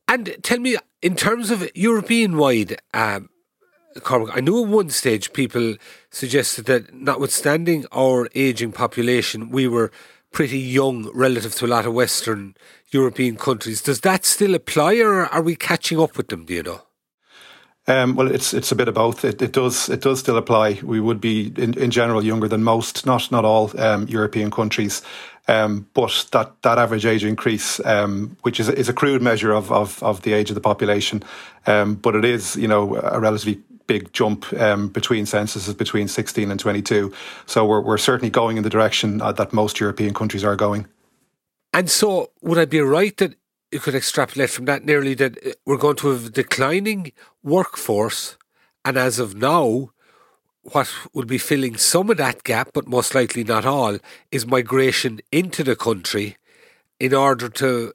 And 0.07 0.35
tell 0.43 0.59
me, 0.59 0.77
in 1.01 1.15
terms 1.15 1.51
of 1.51 1.69
European 1.75 2.37
wide, 2.37 2.79
um, 2.93 3.29
Cormac, 4.01 4.35
I 4.35 4.41
know 4.41 4.63
at 4.63 4.69
one 4.69 4.89
stage 4.89 5.33
people 5.33 5.75
suggested 6.09 6.65
that 6.65 6.93
notwithstanding 6.93 7.85
our 7.91 8.29
ageing 8.35 8.71
population, 8.71 9.49
we 9.49 9.67
were 9.67 9.91
pretty 10.31 10.59
young 10.59 11.09
relative 11.13 11.55
to 11.55 11.65
a 11.65 11.67
lot 11.67 11.85
of 11.85 11.93
Western 11.93 12.55
European 12.91 13.37
countries. 13.37 13.81
Does 13.81 14.01
that 14.01 14.25
still 14.25 14.53
apply 14.53 14.97
or 14.97 15.25
are 15.27 15.41
we 15.41 15.55
catching 15.55 15.99
up 15.99 16.17
with 16.17 16.27
them, 16.27 16.45
do 16.45 16.53
you 16.53 16.63
know? 16.63 16.84
Um, 17.87 18.15
well, 18.15 18.31
it's 18.31 18.53
it's 18.53 18.71
a 18.71 18.75
bit 18.75 18.87
of 18.87 18.95
both. 18.95 19.23
It, 19.23 19.41
it, 19.41 19.51
does 19.51 19.89
it 19.89 20.01
does 20.01 20.19
still 20.19 20.37
apply. 20.37 20.79
We 20.81 20.99
would 20.99 21.21
be 21.21 21.53
in, 21.55 21.77
in 21.77 21.91
general 21.91 22.23
younger 22.23 22.47
than 22.47 22.63
most, 22.63 23.05
not 23.05 23.31
not 23.31 23.45
all 23.45 23.71
um, 23.79 24.07
European 24.07 24.49
countries, 24.49 25.03
um, 25.47 25.87
but 25.93 26.27
that, 26.31 26.61
that 26.63 26.79
average 26.79 27.05
age 27.05 27.23
increase, 27.23 27.79
um, 27.85 28.37
which 28.41 28.59
is 28.59 28.69
is 28.69 28.89
a 28.89 28.93
crude 28.93 29.21
measure 29.21 29.51
of, 29.51 29.71
of, 29.71 30.01
of 30.01 30.23
the 30.23 30.33
age 30.33 30.49
of 30.49 30.55
the 30.55 30.61
population, 30.61 31.23
um, 31.67 31.93
but 31.95 32.15
it 32.15 32.25
is 32.25 32.55
you 32.55 32.67
know 32.67 32.95
a 32.95 33.19
relatively 33.19 33.61
big 33.85 34.11
jump 34.13 34.51
um, 34.53 34.87
between 34.87 35.27
censuses 35.27 35.75
between 35.75 36.07
16 36.07 36.49
and 36.49 36.59
22. 36.59 37.13
So 37.45 37.65
we're 37.65 37.81
we're 37.81 37.99
certainly 37.99 38.31
going 38.31 38.57
in 38.57 38.63
the 38.63 38.69
direction 38.69 39.21
uh, 39.21 39.31
that 39.33 39.53
most 39.53 39.79
European 39.79 40.13
countries 40.15 40.43
are 40.43 40.55
going. 40.55 40.87
And 41.71 41.89
so, 41.89 42.31
would 42.41 42.57
I 42.57 42.65
be 42.65 42.79
right 42.79 43.15
that 43.17 43.35
you 43.75 43.81
could 43.81 43.93
extrapolate 43.93 44.49
from 44.49 44.63
that 44.63 44.85
nearly 44.85 45.13
that 45.15 45.37
uh, 45.45 45.51
we're 45.65 45.75
going 45.75 45.97
to 45.97 46.07
have 46.07 46.27
a 46.27 46.29
declining 46.29 47.11
workforce, 47.43 48.37
and 48.85 48.95
as 48.95 49.19
of 49.19 49.35
now, 49.35 49.91
what 50.61 50.89
will 51.13 51.25
be 51.25 51.37
filling 51.37 51.75
some 51.75 52.09
of 52.09 52.15
that 52.15 52.45
gap, 52.45 52.69
but 52.73 52.87
most 52.87 53.13
likely 53.13 53.43
not 53.43 53.65
all, 53.65 53.97
is 54.31 54.47
migration 54.47 55.19
into 55.29 55.61
the 55.61 55.75
country 55.75 56.37
in 57.01 57.13
order 57.13 57.49
to 57.49 57.91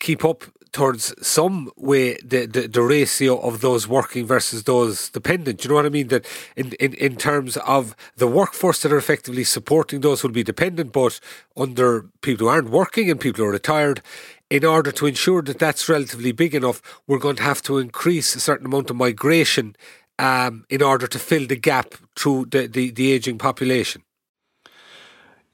keep 0.00 0.24
up 0.24 0.44
towards 0.74 1.14
some 1.24 1.70
way 1.76 2.14
the, 2.24 2.46
the, 2.46 2.66
the, 2.66 2.82
ratio 2.82 3.38
of 3.38 3.60
those 3.60 3.86
working 3.86 4.26
versus 4.26 4.64
those 4.64 5.08
dependent. 5.08 5.62
You 5.62 5.68
know 5.68 5.76
what 5.76 5.86
I 5.86 5.88
mean? 5.88 6.08
That 6.08 6.26
in, 6.56 6.72
in, 6.80 6.94
in 6.94 7.14
terms 7.14 7.56
of 7.58 7.94
the 8.16 8.26
workforce 8.26 8.82
that 8.82 8.92
are 8.92 8.98
effectively 8.98 9.44
supporting 9.44 10.00
those 10.00 10.20
who 10.20 10.28
will 10.28 10.34
be 10.34 10.42
dependent, 10.42 10.92
but 10.92 11.20
under 11.56 12.06
people 12.22 12.46
who 12.46 12.52
aren't 12.52 12.70
working 12.70 13.08
and 13.08 13.20
people 13.20 13.44
who 13.44 13.48
are 13.48 13.52
retired, 13.52 14.02
in 14.54 14.64
order 14.64 14.92
to 14.92 15.06
ensure 15.06 15.42
that 15.42 15.58
that's 15.58 15.88
relatively 15.88 16.30
big 16.30 16.54
enough, 16.54 16.80
we're 17.08 17.18
going 17.18 17.34
to 17.34 17.42
have 17.42 17.60
to 17.60 17.78
increase 17.78 18.36
a 18.36 18.40
certain 18.40 18.66
amount 18.66 18.88
of 18.88 18.94
migration 18.94 19.74
um, 20.20 20.64
in 20.70 20.80
order 20.80 21.08
to 21.08 21.18
fill 21.18 21.44
the 21.48 21.56
gap 21.56 21.94
through 22.14 22.46
the, 22.52 22.68
the, 22.68 22.92
the 22.92 23.10
aging 23.10 23.36
population. 23.36 24.04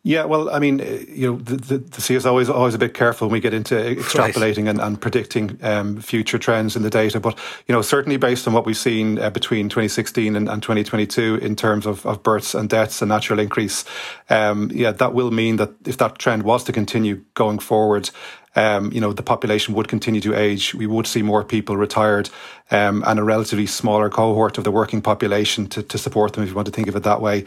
Yeah, 0.02 0.24
well, 0.24 0.48
I 0.48 0.58
mean, 0.58 0.78
you 1.08 1.30
know, 1.30 1.36
the, 1.36 1.56
the, 1.56 1.78
the 1.78 2.00
CSO 2.00 2.16
is 2.16 2.26
always 2.26 2.48
always 2.48 2.74
a 2.74 2.78
bit 2.78 2.94
careful 2.94 3.28
when 3.28 3.34
we 3.34 3.40
get 3.40 3.52
into 3.52 3.74
extrapolating 3.74 4.64
right. 4.64 4.70
and, 4.70 4.80
and, 4.80 4.98
predicting 4.98 5.58
um, 5.62 6.00
future 6.00 6.38
trends 6.38 6.74
in 6.74 6.82
the 6.82 6.88
data. 6.88 7.20
But 7.20 7.38
you 7.68 7.74
know, 7.74 7.82
certainly 7.82 8.16
based 8.16 8.48
on 8.48 8.54
what 8.54 8.64
we've 8.64 8.78
seen 8.78 9.18
uh, 9.18 9.28
between 9.28 9.68
2016 9.68 10.36
and, 10.36 10.48
and, 10.48 10.62
2022 10.62 11.36
in 11.42 11.54
terms 11.54 11.84
of, 11.84 12.06
of 12.06 12.22
births 12.22 12.54
and 12.54 12.66
deaths 12.66 13.02
and 13.02 13.10
natural 13.10 13.38
increase, 13.38 13.84
um, 14.30 14.70
yeah, 14.72 14.90
that 14.92 15.12
will 15.12 15.32
mean 15.32 15.56
that 15.56 15.70
if 15.84 15.98
that 15.98 16.18
trend 16.18 16.44
was 16.44 16.64
to 16.64 16.72
continue 16.72 17.22
going 17.34 17.58
forward, 17.58 18.08
um, 18.56 18.92
you 18.92 19.00
know, 19.00 19.12
the 19.12 19.22
population 19.22 19.74
would 19.74 19.88
continue 19.88 20.20
to 20.22 20.34
age. 20.34 20.74
We 20.74 20.86
would 20.86 21.06
see 21.06 21.22
more 21.22 21.44
people 21.44 21.76
retired 21.76 22.30
um, 22.70 23.04
and 23.06 23.18
a 23.18 23.24
relatively 23.24 23.66
smaller 23.66 24.10
cohort 24.10 24.58
of 24.58 24.64
the 24.64 24.70
working 24.70 25.00
population 25.00 25.66
to, 25.68 25.82
to 25.82 25.98
support 25.98 26.32
them, 26.32 26.42
if 26.42 26.50
you 26.50 26.54
want 26.54 26.66
to 26.66 26.72
think 26.72 26.88
of 26.88 26.96
it 26.96 27.04
that 27.04 27.20
way. 27.20 27.44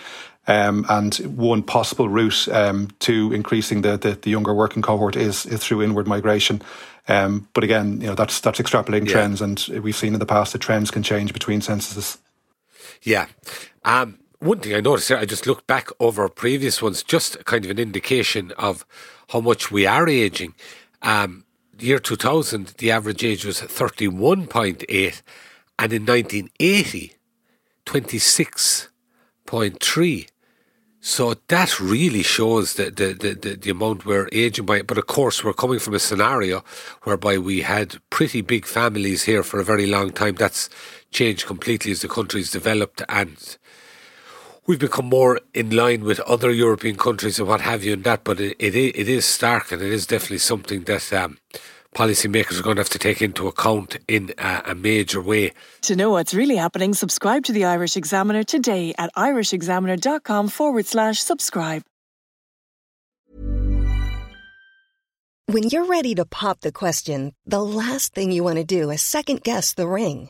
Um, 0.48 0.86
and 0.90 1.16
one 1.16 1.64
possible 1.64 2.10
route 2.10 2.48
um, 2.50 2.90
to 3.00 3.32
increasing 3.32 3.82
the, 3.82 3.98
the, 3.98 4.12
the, 4.12 4.30
younger 4.30 4.54
working 4.54 4.82
cohort 4.82 5.16
is, 5.16 5.46
is 5.46 5.64
through 5.64 5.84
inward 5.84 6.06
migration. 6.06 6.62
Um, 7.08 7.48
but 7.54 7.64
again, 7.64 8.02
you 8.02 8.08
know 8.08 8.16
that's 8.16 8.40
that's 8.40 8.60
extrapolating 8.60 9.08
yeah. 9.08 9.14
trends, 9.14 9.42
and 9.42 9.60
we've 9.82 9.96
seen 9.96 10.14
in 10.14 10.20
the 10.20 10.26
past 10.26 10.54
that 10.54 10.60
trends 10.60 10.90
can 10.90 11.04
change 11.04 11.34
between 11.34 11.62
censuses. 11.62 12.18
Yeah. 13.02 13.28
Um, 13.84 14.20
one 14.40 14.60
thing 14.60 14.74
I 14.74 14.82
noticed 14.82 15.08
here, 15.08 15.18
I 15.18 15.26
just 15.26 15.48
looked 15.48 15.68
back 15.68 15.90
over 16.00 16.28
previous 16.28 16.82
ones, 16.82 17.04
just 17.04 17.44
kind 17.46 17.64
of 17.64 17.72
an 17.72 17.80
indication 17.80 18.52
of 18.58 18.86
how 19.30 19.40
much 19.40 19.72
we 19.72 19.86
are 19.86 20.08
aging. 20.08 20.54
Um, 21.04 21.46
year 21.80 22.00
2000, 22.00 22.74
the 22.78 22.92
average 22.92 23.24
age 23.24 23.46
was 23.46 23.62
31.8, 23.62 25.22
and 25.80 25.94
in 25.94 26.06
1980, 26.06 27.14
26.3. 27.86 30.28
So 31.06 31.34
that 31.50 31.82
really 31.82 32.24
shows 32.24 32.76
the, 32.76 32.90
the, 32.90 33.14
the, 33.14 33.34
the, 33.58 33.72
amount 33.72 34.06
we're 34.06 34.30
aging 34.32 34.66
by. 34.66 34.84
But 34.84 34.98
of 34.98 35.08
course, 35.08 35.44
we're 35.44 35.52
coming 35.52 35.80
from 35.80 35.96
a 35.96 36.00
scenario 36.00 36.64
whereby 37.02 37.38
we 37.38 37.60
had 37.60 37.98
pretty 38.10 38.40
big 38.40 38.66
families 38.66 39.24
here 39.24 39.44
for 39.44 39.60
a 39.60 39.66
very 39.66 39.86
long 39.86 40.12
time. 40.12 40.36
That's 40.36 40.70
changed 41.12 41.46
completely 41.46 41.92
as 41.92 42.04
the 42.04 42.08
country's 42.08 42.52
developed 42.52 43.02
and 43.10 43.58
we've 44.66 44.80
become 44.80 45.06
more 45.06 45.40
in 45.54 45.70
line 45.70 46.04
with 46.04 46.20
other 46.22 46.52
European 46.52 46.98
countries 46.98 47.40
and 47.40 47.48
what 47.48 47.62
have 47.62 47.84
you 47.84 47.94
and 47.94 48.04
that. 48.04 48.24
But 48.24 48.40
it, 48.40 48.56
it, 48.60 48.76
it 48.76 49.10
is 49.10 49.26
stark 49.26 49.72
and 49.72 49.82
it 49.82 49.92
is 49.92 50.08
definitely 50.08 50.40
something 50.40 50.84
that 50.84 51.12
um, 51.14 51.38
policymakers 51.94 52.60
are 52.60 52.64
going 52.64 52.78
to 52.78 52.82
have 52.82 52.90
to 52.90 53.00
take 53.00 53.22
into 53.22 53.48
account 53.48 53.98
in 54.08 54.34
a, 54.38 54.62
a, 54.68 54.76
major 54.76 55.22
way. 55.22 55.54
To 55.84 55.96
know 55.96 56.10
what's 56.12 56.34
really 56.34 56.56
happening, 56.56 56.94
subscribe 56.94 57.44
to 57.46 57.52
the 57.52 57.66
Irish 57.66 57.96
Examiner 57.96 58.44
today 58.44 58.94
at 58.98 59.14
irishexaminer.com 59.16 60.50
forward 60.50 60.86
slash 60.86 61.20
subscribe. 61.20 61.84
When 65.48 65.64
you're 65.64 65.86
ready 65.86 66.16
to 66.16 66.26
pop 66.26 66.62
the 66.62 66.72
question, 66.72 67.34
the 67.46 67.62
last 67.62 68.14
thing 68.14 68.32
you 68.32 68.44
want 68.44 68.58
to 68.58 68.64
do 68.64 68.90
is 68.90 69.02
second 69.02 69.44
guess 69.44 69.74
the 69.74 69.88
ring. 69.88 70.30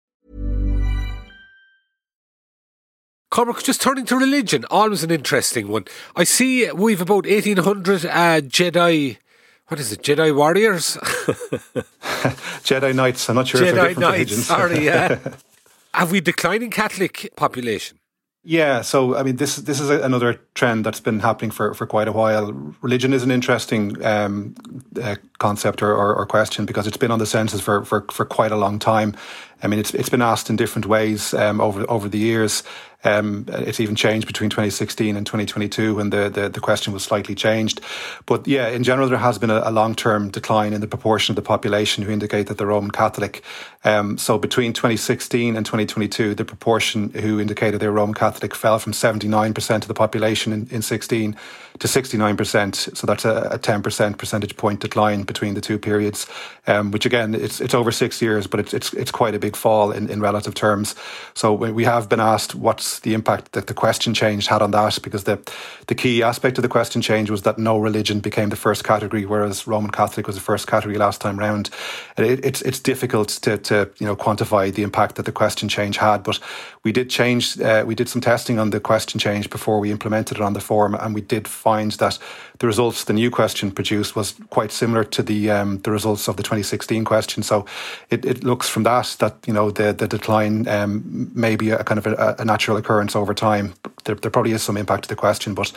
Cormac, 3.31 3.63
just 3.63 3.81
turning 3.81 4.05
to 4.07 4.17
religion, 4.17 4.65
always 4.69 5.03
an 5.03 5.09
interesting 5.09 5.69
one. 5.69 5.85
I 6.17 6.25
see 6.25 6.69
we've 6.73 6.99
about 6.99 7.25
1,800 7.25 8.05
uh, 8.05 8.41
Jedi. 8.41 9.17
What 9.69 9.79
is 9.79 9.93
it? 9.93 10.03
Jedi 10.03 10.35
warriors? 10.35 10.97
Jedi 12.67 12.93
Knights. 12.93 13.29
I'm 13.29 13.37
not 13.37 13.47
sure 13.47 13.61
Jedi 13.61 13.67
if 13.67 13.75
they're 13.75 13.87
different 13.87 13.99
Knights, 13.99 14.31
religions. 14.31 14.45
Sorry, 14.47 14.85
yeah. 14.85 15.19
Have 15.93 16.11
we 16.11 16.19
declining 16.19 16.71
Catholic 16.71 17.31
population? 17.37 17.99
Yeah, 18.43 18.81
so 18.81 19.15
I 19.15 19.23
mean, 19.23 19.35
this 19.35 19.57
this 19.57 19.79
is 19.79 19.89
a, 19.91 20.01
another 20.01 20.41
trend 20.55 20.83
that's 20.83 20.99
been 20.99 21.19
happening 21.19 21.51
for, 21.51 21.75
for 21.75 21.85
quite 21.85 22.07
a 22.07 22.11
while. 22.11 22.51
Religion 22.81 23.13
is 23.13 23.21
an 23.21 23.29
interesting 23.29 24.03
um, 24.03 24.55
uh, 25.01 25.15
concept 25.37 25.83
or, 25.83 25.95
or, 25.95 26.15
or, 26.15 26.25
question 26.25 26.65
because 26.65 26.87
it's 26.87 26.97
been 26.97 27.11
on 27.11 27.19
the 27.19 27.27
census 27.27 27.61
for, 27.61 27.85
for, 27.85 28.03
for 28.11 28.25
quite 28.25 28.51
a 28.51 28.55
long 28.55 28.79
time. 28.79 29.15
I 29.63 29.67
mean, 29.67 29.79
it's 29.79 29.93
it's 29.93 30.09
been 30.09 30.21
asked 30.21 30.49
in 30.49 30.55
different 30.55 30.85
ways 30.85 31.33
um, 31.33 31.61
over 31.61 31.89
over 31.89 32.09
the 32.09 32.17
years. 32.17 32.63
Um, 33.03 33.45
it's 33.49 33.79
even 33.79 33.95
changed 33.95 34.27
between 34.27 34.51
2016 34.51 35.17
and 35.17 35.25
2022 35.25 35.95
when 35.95 36.11
the, 36.11 36.29
the, 36.29 36.49
the, 36.49 36.59
question 36.59 36.93
was 36.93 37.03
slightly 37.03 37.33
changed. 37.33 37.81
But 38.27 38.47
yeah, 38.47 38.67
in 38.67 38.83
general, 38.83 39.09
there 39.09 39.17
has 39.17 39.39
been 39.39 39.49
a, 39.49 39.61
a 39.65 39.71
long 39.71 39.95
term 39.95 40.29
decline 40.29 40.73
in 40.73 40.81
the 40.81 40.87
proportion 40.87 41.31
of 41.31 41.35
the 41.35 41.41
population 41.41 42.03
who 42.03 42.11
indicate 42.11 42.45
that 42.45 42.59
they're 42.59 42.67
Roman 42.67 42.91
Catholic. 42.91 43.43
Um, 43.83 44.19
so 44.19 44.37
between 44.37 44.73
2016 44.73 45.55
and 45.55 45.65
2022, 45.65 46.35
the 46.35 46.45
proportion 46.45 47.09
who 47.09 47.39
indicated 47.39 47.79
they're 47.79 47.91
Roman 47.91 48.13
Catholic 48.13 48.53
fell 48.53 48.77
from 48.77 48.93
79% 48.93 49.75
of 49.75 49.87
the 49.87 49.95
population 49.95 50.53
in, 50.53 50.67
in 50.69 50.83
16 50.83 51.35
to 51.81 51.87
69%. 51.87 52.95
So 52.95 53.07
that's 53.07 53.25
a, 53.25 53.49
a 53.51 53.57
10% 53.57 54.15
percentage 54.15 54.55
point 54.55 54.81
decline 54.81 55.23
between 55.23 55.55
the 55.55 55.61
two 55.61 55.79
periods, 55.79 56.27
um, 56.67 56.91
which 56.91 57.07
again, 57.07 57.33
it's, 57.33 57.59
it's 57.59 57.73
over 57.73 57.91
six 57.91 58.21
years, 58.21 58.45
but 58.45 58.59
it's, 58.59 58.71
it's, 58.71 58.93
it's 58.93 59.09
quite 59.09 59.33
a 59.33 59.39
big 59.39 59.55
fall 59.55 59.91
in, 59.91 60.07
in 60.07 60.21
relative 60.21 60.53
terms. 60.53 60.93
So 61.33 61.53
we 61.53 61.83
have 61.83 62.07
been 62.07 62.19
asked 62.19 62.53
what's 62.53 62.99
the 62.99 63.15
impact 63.15 63.53
that 63.53 63.65
the 63.65 63.73
question 63.73 64.13
change 64.13 64.45
had 64.45 64.61
on 64.61 64.69
that, 64.71 64.99
because 65.01 65.23
the, 65.23 65.39
the 65.87 65.95
key 65.95 66.21
aspect 66.21 66.59
of 66.59 66.61
the 66.61 66.69
question 66.69 67.01
change 67.01 67.31
was 67.31 67.41
that 67.41 67.57
no 67.57 67.79
religion 67.79 68.19
became 68.19 68.49
the 68.49 68.55
first 68.55 68.83
category, 68.83 69.25
whereas 69.25 69.65
Roman 69.65 69.89
Catholic 69.89 70.27
was 70.27 70.35
the 70.35 70.41
first 70.41 70.67
category 70.67 70.99
last 70.99 71.19
time 71.19 71.39
round. 71.39 71.71
It, 72.15 72.45
it's, 72.45 72.61
it's 72.61 72.79
difficult 72.79 73.29
to, 73.41 73.57
to, 73.57 73.89
you 73.97 74.05
know, 74.05 74.15
quantify 74.15 74.71
the 74.71 74.83
impact 74.83 75.15
that 75.15 75.25
the 75.25 75.31
question 75.31 75.67
change 75.67 75.97
had, 75.97 76.21
but 76.21 76.39
we 76.83 76.91
did 76.91 77.09
change, 77.09 77.59
uh, 77.59 77.83
we 77.87 77.95
did 77.95 78.07
some 78.07 78.21
testing 78.21 78.59
on 78.59 78.69
the 78.69 78.79
question 78.79 79.19
change 79.19 79.49
before 79.49 79.79
we 79.79 79.89
implemented 79.89 80.37
it 80.37 80.43
on 80.43 80.53
the 80.53 80.59
form, 80.59 80.93
and 80.93 81.15
we 81.15 81.21
did 81.21 81.47
find 81.47 81.70
that 81.97 82.19
the 82.59 82.67
results 82.67 83.05
the 83.05 83.13
new 83.13 83.31
question 83.31 83.71
produced 83.71 84.15
was 84.15 84.35
quite 84.49 84.71
similar 84.71 85.03
to 85.03 85.23
the 85.23 85.49
um, 85.49 85.79
the 85.79 85.91
results 85.91 86.27
of 86.27 86.37
the 86.37 86.43
2016 86.43 87.03
question. 87.05 87.43
So 87.43 87.65
it, 88.09 88.25
it 88.25 88.43
looks 88.43 88.69
from 88.69 88.83
that 88.83 89.15
that 89.19 89.35
you 89.47 89.53
know 89.53 89.71
the 89.71 89.93
the 89.93 90.07
decline 90.07 90.67
um, 90.67 91.31
may 91.33 91.55
be 91.55 91.71
a 91.71 91.83
kind 91.83 91.97
of 91.97 92.07
a, 92.07 92.35
a 92.39 92.45
natural 92.45 92.77
occurrence 92.77 93.15
over 93.15 93.33
time. 93.33 93.73
There, 94.03 94.15
there, 94.15 94.31
probably 94.31 94.51
is 94.51 94.63
some 94.63 94.77
impact 94.77 95.03
to 95.03 95.09
the 95.09 95.15
question, 95.15 95.53
but 95.53 95.71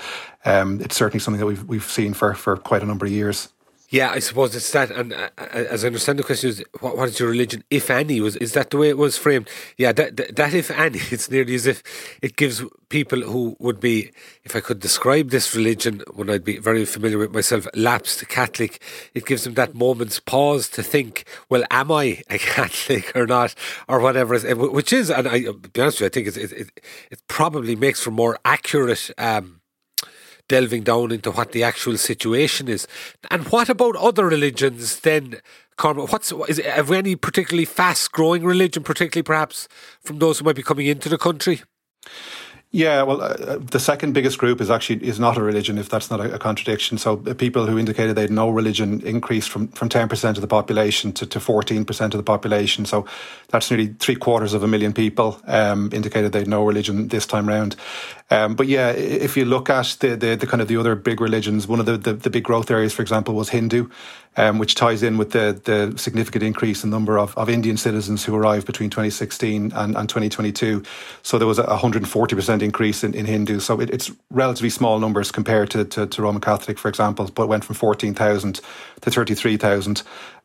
um, 0.44 0.80
it's 0.80 0.96
certainly 0.96 1.20
something 1.20 1.40
that 1.40 1.46
we've 1.46 1.64
we've 1.64 1.90
seen 1.90 2.14
for 2.14 2.34
for 2.34 2.56
quite 2.56 2.82
a 2.82 2.86
number 2.86 3.06
of 3.06 3.12
years. 3.12 3.48
Yeah, 3.90 4.10
I 4.10 4.18
suppose 4.18 4.56
it's 4.56 4.70
that. 4.72 4.90
And 4.90 5.12
uh, 5.12 5.28
uh, 5.36 5.44
as 5.44 5.84
I 5.84 5.88
understand 5.88 6.18
the 6.18 6.22
question 6.22 6.50
is, 6.50 6.64
what, 6.80 6.96
what 6.96 7.08
is 7.08 7.20
your 7.20 7.28
religion, 7.28 7.64
if 7.70 7.90
any? 7.90 8.20
Was 8.20 8.36
is 8.36 8.52
that 8.54 8.70
the 8.70 8.78
way 8.78 8.88
it 8.88 8.96
was 8.98 9.18
framed? 9.18 9.48
Yeah, 9.76 9.92
that, 9.92 10.16
that, 10.16 10.36
that 10.36 10.54
if 10.54 10.70
any, 10.70 10.98
it's 11.10 11.30
nearly 11.30 11.54
as 11.54 11.66
if 11.66 11.82
it 12.22 12.36
gives 12.36 12.62
people 12.88 13.20
who 13.20 13.56
would 13.58 13.80
be, 13.80 14.10
if 14.42 14.56
I 14.56 14.60
could 14.60 14.80
describe 14.80 15.30
this 15.30 15.54
religion, 15.54 16.02
when 16.14 16.30
I'd 16.30 16.44
be 16.44 16.58
very 16.58 16.84
familiar 16.86 17.18
with 17.18 17.34
myself, 17.34 17.66
lapsed 17.74 18.26
Catholic, 18.28 18.80
it 19.14 19.26
gives 19.26 19.44
them 19.44 19.54
that 19.54 19.74
moment's 19.74 20.18
pause 20.18 20.68
to 20.70 20.82
think, 20.82 21.24
well, 21.48 21.64
am 21.70 21.92
I 21.92 22.22
a 22.30 22.38
Catholic 22.38 23.14
or 23.14 23.26
not, 23.26 23.54
or 23.86 24.00
whatever, 24.00 24.38
which 24.38 24.92
is, 24.92 25.10
and 25.10 25.28
I, 25.28 25.40
be 25.40 25.80
honest 25.80 26.00
with 26.00 26.00
you, 26.00 26.06
I 26.06 26.08
think 26.08 26.28
it, 26.28 26.52
it, 26.52 26.80
it 27.10 27.22
probably 27.28 27.76
makes 27.76 28.00
for 28.00 28.10
more 28.10 28.38
accurate. 28.44 29.10
Um, 29.18 29.60
delving 30.48 30.82
down 30.82 31.12
into 31.12 31.30
what 31.30 31.52
the 31.52 31.62
actual 31.62 31.96
situation 31.96 32.68
is. 32.68 32.86
And 33.30 33.48
what 33.48 33.68
about 33.68 33.96
other 33.96 34.26
religions 34.26 35.00
then? 35.00 35.40
Cormac, 35.76 36.12
what's 36.12 36.32
is 36.48 36.58
have 36.58 36.88
we 36.88 36.96
any 36.96 37.16
particularly 37.16 37.64
fast 37.64 38.12
growing 38.12 38.44
religion, 38.44 38.84
particularly 38.84 39.24
perhaps 39.24 39.68
from 40.02 40.18
those 40.20 40.38
who 40.38 40.44
might 40.44 40.56
be 40.56 40.62
coming 40.62 40.86
into 40.86 41.08
the 41.08 41.18
country? 41.18 41.62
Yeah, 42.70 43.04
well, 43.04 43.22
uh, 43.22 43.26
uh, 43.26 43.58
the 43.58 43.78
second 43.78 44.14
biggest 44.14 44.36
group 44.36 44.60
is 44.60 44.68
actually 44.68 45.06
is 45.06 45.20
not 45.20 45.36
a 45.36 45.42
religion, 45.42 45.78
if 45.78 45.88
that's 45.88 46.10
not 46.10 46.20
a, 46.20 46.34
a 46.34 46.38
contradiction. 46.40 46.98
So 46.98 47.22
uh, 47.24 47.32
people 47.32 47.66
who 47.66 47.78
indicated 47.78 48.16
they 48.16 48.22
had 48.22 48.32
no 48.32 48.50
religion 48.50 49.00
increased 49.02 49.48
from 49.48 49.68
from 49.68 49.88
ten 49.88 50.08
percent 50.08 50.36
of 50.36 50.40
the 50.40 50.48
population 50.48 51.12
to 51.12 51.26
to 51.26 51.38
fourteen 51.38 51.84
percent 51.84 52.14
of 52.14 52.18
the 52.18 52.24
population. 52.24 52.84
So 52.84 53.06
that's 53.48 53.70
nearly 53.70 53.94
three 54.00 54.16
quarters 54.16 54.54
of 54.54 54.64
a 54.64 54.66
million 54.66 54.92
people 54.92 55.40
um, 55.46 55.90
indicated 55.92 56.32
they 56.32 56.40
had 56.40 56.48
no 56.48 56.64
religion 56.64 57.08
this 57.08 57.26
time 57.26 57.48
round. 57.48 57.76
Um, 58.30 58.54
but 58.54 58.66
yeah, 58.68 58.90
if 58.90 59.36
you 59.36 59.44
look 59.44 59.68
at 59.68 59.96
the, 60.00 60.16
the, 60.16 60.34
the 60.34 60.46
kind 60.46 60.62
of 60.62 60.68
the 60.68 60.76
other 60.76 60.94
big 60.94 61.20
religions, 61.20 61.68
one 61.68 61.78
of 61.78 61.86
the, 61.86 61.96
the, 61.96 62.14
the 62.14 62.30
big 62.30 62.44
growth 62.44 62.70
areas, 62.70 62.92
for 62.92 63.02
example, 63.02 63.34
was 63.34 63.50
Hindu 63.50 63.88
um, 64.36 64.58
which 64.58 64.74
ties 64.74 65.02
in 65.02 65.16
with 65.16 65.30
the, 65.30 65.60
the 65.64 65.96
significant 65.98 66.42
increase 66.42 66.84
in 66.84 66.90
number 66.90 67.18
of, 67.18 67.36
of 67.36 67.48
Indian 67.48 67.76
citizens 67.76 68.24
who 68.24 68.34
arrived 68.34 68.66
between 68.66 68.90
2016 68.90 69.72
and, 69.72 69.96
and 69.96 70.08
2022. 70.08 70.82
So 71.22 71.38
there 71.38 71.46
was 71.46 71.58
a 71.58 71.64
140% 71.64 72.62
increase 72.62 73.04
in, 73.04 73.14
in 73.14 73.26
Hindu. 73.26 73.60
So 73.60 73.80
it, 73.80 73.90
it's 73.90 74.10
relatively 74.30 74.70
small 74.70 74.98
numbers 74.98 75.30
compared 75.30 75.70
to, 75.70 75.84
to, 75.84 76.06
to, 76.06 76.22
Roman 76.22 76.40
Catholic, 76.40 76.78
for 76.78 76.88
example, 76.88 77.30
but 77.34 77.48
went 77.48 77.64
from 77.64 77.74
14,000 77.74 78.60
to 79.02 79.10
33,000. 79.10 80.02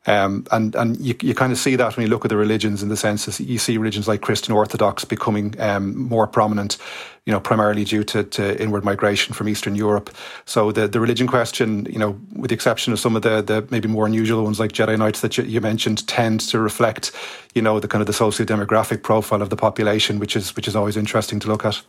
Um, 0.10 0.48
and 0.52 0.74
and 0.74 1.00
you, 1.00 1.14
you 1.22 1.36
kind 1.36 1.52
of 1.52 1.60
see 1.60 1.76
that 1.76 1.96
when 1.96 2.04
you 2.04 2.10
look 2.10 2.26
at 2.26 2.30
the 2.30 2.38
religions 2.38 2.82
in 2.82 2.90
the 2.90 2.98
census. 2.98 3.40
You 3.40 3.60
see 3.60 3.78
religions 3.78 4.08
like 4.08 4.22
Christian 4.22 4.56
Orthodox 4.56 5.06
becoming 5.06 5.54
um, 5.62 5.96
more 5.96 6.26
prominent, 6.26 6.80
you 7.26 7.32
know, 7.32 7.40
primarily 7.40 7.84
due 7.84 8.04
to, 8.06 8.24
to 8.24 8.60
inward 8.60 8.84
migration 8.84 9.36
from 9.36 9.48
Eastern 9.48 9.76
Europe. 9.76 10.10
So 10.46 10.72
the, 10.72 10.88
the 10.88 11.00
religion 11.00 11.28
question, 11.28 11.86
you 11.86 12.00
know, 12.00 12.20
with 12.34 12.50
the 12.50 12.56
exception 12.56 12.92
of 12.92 13.00
some 13.00 13.16
of 13.16 13.22
the, 13.22 13.44
the 13.44 13.68
maybe 13.70 13.88
more 13.88 14.08
unusual 14.08 14.44
ones 14.44 14.60
like 14.60 14.72
Jedi 14.72 14.98
Knights 14.98 15.22
that 15.22 15.38
you, 15.38 15.44
you 15.44 15.62
mentioned, 15.62 16.08
tend 16.08 16.40
to 16.50 16.58
reflect, 16.58 17.12
you 17.54 17.62
know, 17.62 17.80
the 17.80 17.88
kind 17.88 18.02
of 18.02 18.08
the 18.08 18.14
socio-demographic 18.14 19.04
profile 19.04 19.44
of 19.44 19.52
the 19.52 19.58
population, 19.58 20.18
which 20.18 20.36
is 20.36 20.56
which 20.56 20.68
is 20.68 20.76
always 20.76 20.98
interesting 20.98 21.40
to 21.40 21.48
look 21.48 21.66
at. 21.66 21.84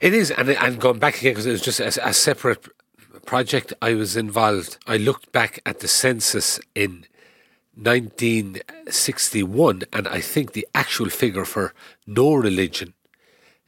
It 0.00 0.14
is, 0.14 0.32
and 0.32 0.50
and 0.50 0.80
going 0.80 0.98
back 0.98 1.20
again 1.20 1.30
because 1.30 1.46
it 1.46 1.52
was 1.52 1.62
just 1.62 1.78
a, 1.78 2.08
a 2.08 2.12
separate 2.12 2.66
project 3.26 3.72
I 3.80 3.94
was 3.94 4.16
involved. 4.16 4.78
I 4.86 4.96
looked 4.96 5.30
back 5.32 5.60
at 5.64 5.78
the 5.80 5.88
census 5.88 6.60
in 6.74 7.06
1961, 7.74 9.82
and 9.92 10.08
I 10.08 10.20
think 10.20 10.52
the 10.52 10.66
actual 10.74 11.08
figure 11.08 11.44
for 11.44 11.72
no 12.06 12.34
religion 12.34 12.94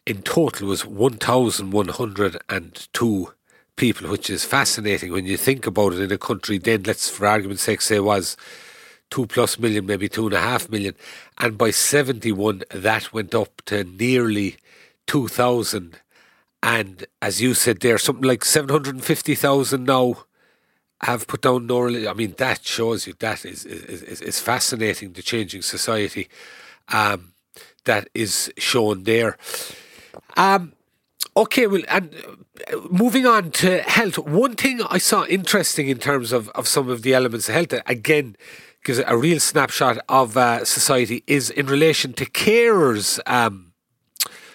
in 0.07 0.23
total 0.23 0.69
was 0.69 0.85
1,102 0.85 3.33
people, 3.77 4.09
which 4.09 4.31
is 4.31 4.45
fascinating 4.45 5.13
when 5.13 5.27
you 5.27 5.37
think 5.37 5.67
about 5.67 5.95
it 5.95 6.01
in 6.01 6.13
a 6.13 6.19
country 6.19 6.59
then, 6.59 6.85
let's 6.85 7.09
for 7.09 7.27
argument's 7.27 7.63
sake 7.63 7.81
say 7.81 8.01
was 8.01 8.37
two 9.11 9.27
plus 9.27 9.59
million, 9.59 9.87
maybe 9.87 10.09
two 10.09 10.27
and 10.27 10.35
a 10.35 10.41
half 10.41 10.69
million. 10.69 10.95
And 11.39 11.57
by 11.57 11.71
71, 11.71 12.65
that 12.71 13.13
went 13.13 13.35
up 13.35 13.63
to 13.67 13.85
nearly 13.85 14.57
2,000 15.07 16.01
and 16.65 17.05
as 17.21 17.43
you 17.43 17.53
said 17.53 17.81
there, 17.81 17.99
something 17.99 18.25
like 18.25 18.43
750,000 18.43 19.85
now 19.85 20.25
have 21.03 21.27
put 21.27 21.43
down 21.43 21.67
no. 21.67 21.87
I 22.09 22.15
mean, 22.15 22.35
that 22.39 22.65
shows 22.65 23.07
you 23.07 23.13
that 23.19 23.45
is, 23.45 23.67
is, 23.67 24.23
is 24.23 24.41
fascinating, 24.41 25.13
the 25.13 25.21
changing 25.21 25.61
society 25.61 26.27
um, 26.89 27.35
that 27.85 28.09
is 28.15 28.51
shown 28.57 29.05
there. 29.05 29.37
Um, 30.39 30.73
okay, 31.37 31.67
well, 31.67 31.83
and 31.87 32.15
uh, 32.73 32.79
moving 32.91 33.27
on 33.27 33.51
to 33.51 33.83
health, 33.83 34.19
one 34.19 34.55
thing 34.55 34.81
I 34.89 34.97
saw 34.97 35.27
interesting 35.27 35.91
in 35.91 35.99
terms 35.99 36.33
of, 36.33 36.49
of 36.51 36.67
some 36.67 36.89
of 36.89 37.03
the 37.03 37.13
elements 37.13 37.47
of 37.51 37.57
health, 37.57 37.75
again, 37.87 38.37
gives 38.85 39.01
a 39.07 39.19
real 39.19 39.39
snapshot 39.39 39.99
of 40.09 40.39
uh, 40.39 40.65
society, 40.65 41.25
is 41.27 41.51
in 41.51 41.67
relation 41.67 42.15
to 42.15 42.25
carers. 42.25 43.21
Um, 43.27 43.74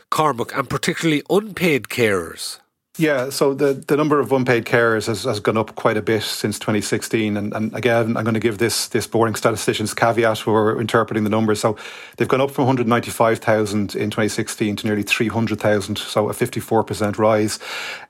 Cormac, 0.10 0.56
and 0.56 0.70
particularly 0.70 1.24
unpaid 1.30 1.84
carers? 1.84 2.60
Yeah, 3.00 3.30
so 3.30 3.54
the, 3.54 3.76
the 3.76 3.96
number 3.96 4.20
of 4.20 4.34
unpaid 4.34 4.66
carers 4.66 5.08
has, 5.08 5.24
has 5.24 5.40
gone 5.40 5.56
up 5.56 5.76
quite 5.76 5.96
a 5.96 6.02
bit 6.02 6.22
since 6.22 6.60
2016. 6.60 7.38
And, 7.38 7.54
and 7.54 7.74
again, 7.74 8.18
I'm 8.18 8.26
going 8.26 8.34
to 8.34 8.42
give 8.42 8.58
this 8.58 8.90
this 8.90 9.08
boring 9.08 9.36
statistician's 9.36 9.94
caveat 9.94 10.46
where 10.46 10.54
we're 10.54 10.82
interpreting 10.82 11.24
the 11.24 11.30
numbers. 11.30 11.62
So 11.62 11.78
they've 12.18 12.28
gone 12.28 12.42
up 12.42 12.52
from 12.52 12.66
195,000 12.66 13.96
in 13.96 14.10
2016 14.10 14.76
to 14.76 14.86
nearly 14.86 15.04
300,000, 15.04 15.98
so 15.98 16.30
a 16.30 16.34
54% 16.34 17.18
rise. 17.18 17.58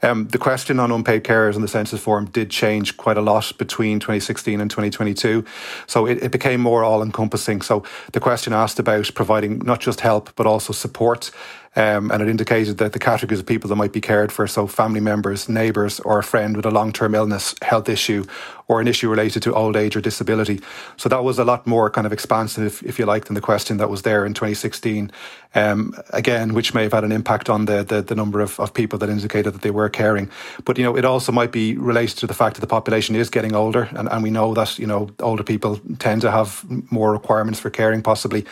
Um, 0.02 0.28
the 0.30 0.40
question 0.40 0.80
on 0.80 0.92
unpaid 0.92 1.24
carers 1.24 1.56
in 1.56 1.62
the 1.62 1.68
census 1.68 2.02
form 2.02 2.26
did 2.26 2.50
change 2.50 2.98
quite 2.98 3.18
a 3.18 3.22
lot 3.22 3.52
between 3.60 4.00
2016 4.00 4.60
and 4.60 4.72
2022. 4.72 5.46
So 5.86 6.08
it, 6.08 6.24
it 6.24 6.32
became 6.32 6.62
more 6.62 6.84
all 6.84 7.04
encompassing. 7.04 7.62
So 7.62 7.84
the 8.14 8.20
question 8.20 8.54
asked 8.54 8.80
about 8.80 9.14
providing 9.14 9.60
not 9.60 9.82
just 9.82 10.00
help, 10.00 10.36
but 10.36 10.48
also 10.48 10.74
support. 10.74 11.30
Um, 11.76 12.12
and 12.12 12.22
it 12.22 12.28
indicated 12.28 12.78
that 12.80 12.94
the 12.94 13.00
categories 13.00 13.40
of 13.40 13.46
people 13.46 13.68
that 13.70 13.76
might 13.76 13.94
be 13.94 14.02
cared 14.02 14.32
for, 14.32 14.48
so 14.48 14.66
family 14.68 15.00
members, 15.00 15.48
neighbours, 15.48 16.00
or 16.00 16.20
a 16.20 16.24
friend 16.24 16.56
with 16.56 16.66
a 16.66 16.72
long 16.72 16.92
term 16.92 17.14
illness, 17.14 17.54
health 17.62 17.90
issue, 17.90 18.26
or 18.70 18.80
an 18.80 18.88
issue 18.88 19.10
related 19.10 19.42
to 19.44 19.54
old 19.54 19.76
age 19.76 19.96
or 19.96 20.02
disability. 20.02 20.62
So 20.96 21.10
that 21.10 21.24
was 21.24 21.40
a 21.40 21.44
lot 21.44 21.66
more 21.66 21.90
kind 21.90 22.06
of 22.06 22.14
expansive, 22.14 22.82
if 22.86 23.00
you 23.00 23.06
like, 23.06 23.26
than 23.26 23.34
the 23.34 23.42
question 23.42 23.78
that 23.78 23.90
was 23.90 24.04
there 24.04 24.26
in 24.26 24.34
2016. 24.36 25.12
Um, 25.56 25.96
again, 26.12 26.54
which 26.54 26.76
may 26.76 26.84
have 26.84 26.94
had 26.94 27.04
an 27.04 27.12
impact 27.12 27.50
on 27.50 27.66
the, 27.66 27.84
the, 27.84 28.04
the 28.04 28.14
number 28.14 28.40
of, 28.40 28.60
of 28.60 28.72
people 28.72 29.00
that 29.00 29.10
indicated 29.10 29.56
that 29.56 29.64
they 29.64 29.72
were 29.72 29.90
caring. 29.90 30.30
But, 30.64 30.78
you 30.78 30.84
know, 30.84 30.96
it 30.96 31.04
also 31.04 31.32
might 31.32 31.52
be 31.52 31.76
related 31.76 32.20
to 32.20 32.28
the 32.28 32.36
fact 32.36 32.56
that 32.56 32.62
the 32.62 32.68
population 32.68 33.16
is 33.16 33.32
getting 33.32 33.56
older. 33.56 33.90
And, 33.92 34.08
and 34.08 34.22
we 34.22 34.30
know 34.30 34.54
that, 34.54 34.78
you 34.78 34.86
know, 34.86 35.10
older 35.20 35.44
people 35.44 35.82
tend 35.98 36.22
to 36.22 36.30
have 36.30 36.64
more 36.92 37.12
requirements 37.12 37.60
for 37.60 37.72
caring, 37.72 38.04
possibly. 38.04 38.46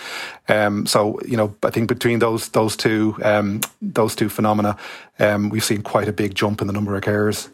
Um, 0.49 0.87
so, 0.87 1.19
you 1.27 1.37
know, 1.37 1.55
I 1.61 1.69
think 1.69 1.87
between 1.87 2.17
those, 2.17 2.49
those 2.49 2.75
two, 2.75 3.15
um, 3.21 3.61
those 3.83 4.15
two 4.15 4.29
phenomena, 4.29 4.77
um, 5.19 5.49
we've 5.49 5.63
seen 5.63 5.83
quite 5.83 6.07
a 6.07 6.13
big 6.13 6.33
jump 6.33 6.61
in 6.61 6.67
the 6.67 6.73
number 6.73 6.95
of 6.95 7.03
carers. 7.03 7.49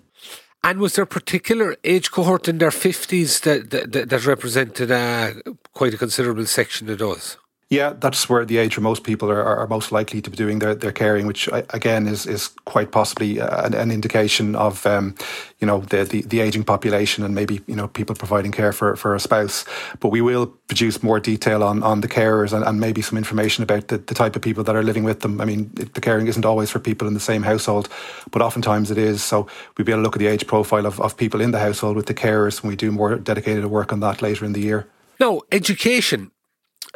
And 0.64 0.80
was 0.80 0.96
there 0.96 1.04
a 1.04 1.08
particular 1.08 1.76
age 1.84 2.10
cohort 2.12 2.48
in 2.48 2.58
their 2.58 2.70
50s 2.70 3.42
that, 3.42 3.70
that, 3.72 4.10
that 4.10 4.26
represented 4.26 4.92
uh, 4.92 5.34
quite 5.74 5.94
a 5.94 5.98
considerable 5.98 6.46
section 6.46 6.90
of 6.90 7.00
those? 7.00 7.38
Yeah, 7.74 7.94
that's 8.00 8.30
where 8.30 8.46
the 8.46 8.60
age 8.60 8.78
where 8.78 8.84
most 8.84 9.04
people 9.04 9.32
are, 9.32 9.44
are 9.44 9.66
most 9.66 9.92
likely 9.92 10.22
to 10.22 10.30
be 10.30 10.38
doing 10.38 10.60
their, 10.60 10.76
their 10.76 10.92
caring, 10.92 11.26
which 11.26 11.50
again 11.52 12.06
is, 12.06 12.28
is 12.28 12.50
quite 12.66 12.92
possibly 12.92 13.42
uh, 13.42 13.66
an, 13.66 13.74
an 13.74 13.90
indication 13.90 14.56
of 14.56 14.86
um, 14.86 15.16
you 15.60 15.66
know 15.66 15.80
the, 15.80 16.04
the, 16.04 16.22
the 16.22 16.40
aging 16.40 16.66
population 16.66 17.24
and 17.24 17.34
maybe 17.34 17.62
you 17.66 17.76
know 17.76 17.88
people 17.88 18.16
providing 18.16 18.52
care 18.52 18.74
for, 18.74 18.96
for 18.96 19.16
a 19.16 19.20
spouse. 19.20 19.66
But 20.00 20.10
we 20.10 20.22
will 20.22 20.46
produce 20.68 21.02
more 21.02 21.20
detail 21.20 21.64
on, 21.64 21.82
on 21.82 22.02
the 22.02 22.08
carers 22.08 22.54
and, 22.54 22.64
and 22.64 22.80
maybe 22.80 23.02
some 23.02 23.18
information 23.18 23.64
about 23.64 23.88
the, 23.88 23.98
the 23.98 24.14
type 24.14 24.36
of 24.36 24.44
people 24.44 24.64
that 24.66 24.76
are 24.76 24.84
living 24.84 25.04
with 25.04 25.22
them. 25.22 25.42
I 25.42 25.46
mean, 25.46 25.72
the 25.74 26.02
caring 26.02 26.28
isn't 26.28 26.46
always 26.46 26.70
for 26.70 26.78
people 26.78 27.08
in 27.08 27.16
the 27.16 27.20
same 27.20 27.42
household, 27.42 27.90
but 28.30 28.44
oftentimes 28.44 28.92
it 28.92 29.00
is. 29.00 29.24
So 29.24 29.48
we'll 29.76 29.86
be 29.86 29.92
able 29.92 30.02
to 30.02 30.04
look 30.04 30.16
at 30.16 30.20
the 30.20 30.28
age 30.28 30.46
profile 30.46 30.86
of, 30.86 31.02
of 31.02 31.18
people 31.18 31.42
in 31.42 31.50
the 31.50 31.60
household 31.60 31.96
with 31.96 32.06
the 32.06 32.14
carers 32.14 32.62
when 32.62 32.70
we 32.70 32.76
do 32.76 32.92
more 32.92 33.16
dedicated 33.16 33.66
work 33.66 33.92
on 33.92 34.00
that 34.02 34.22
later 34.22 34.46
in 34.46 34.54
the 34.54 34.62
year. 34.62 34.88
No, 35.20 35.42
education 35.52 36.30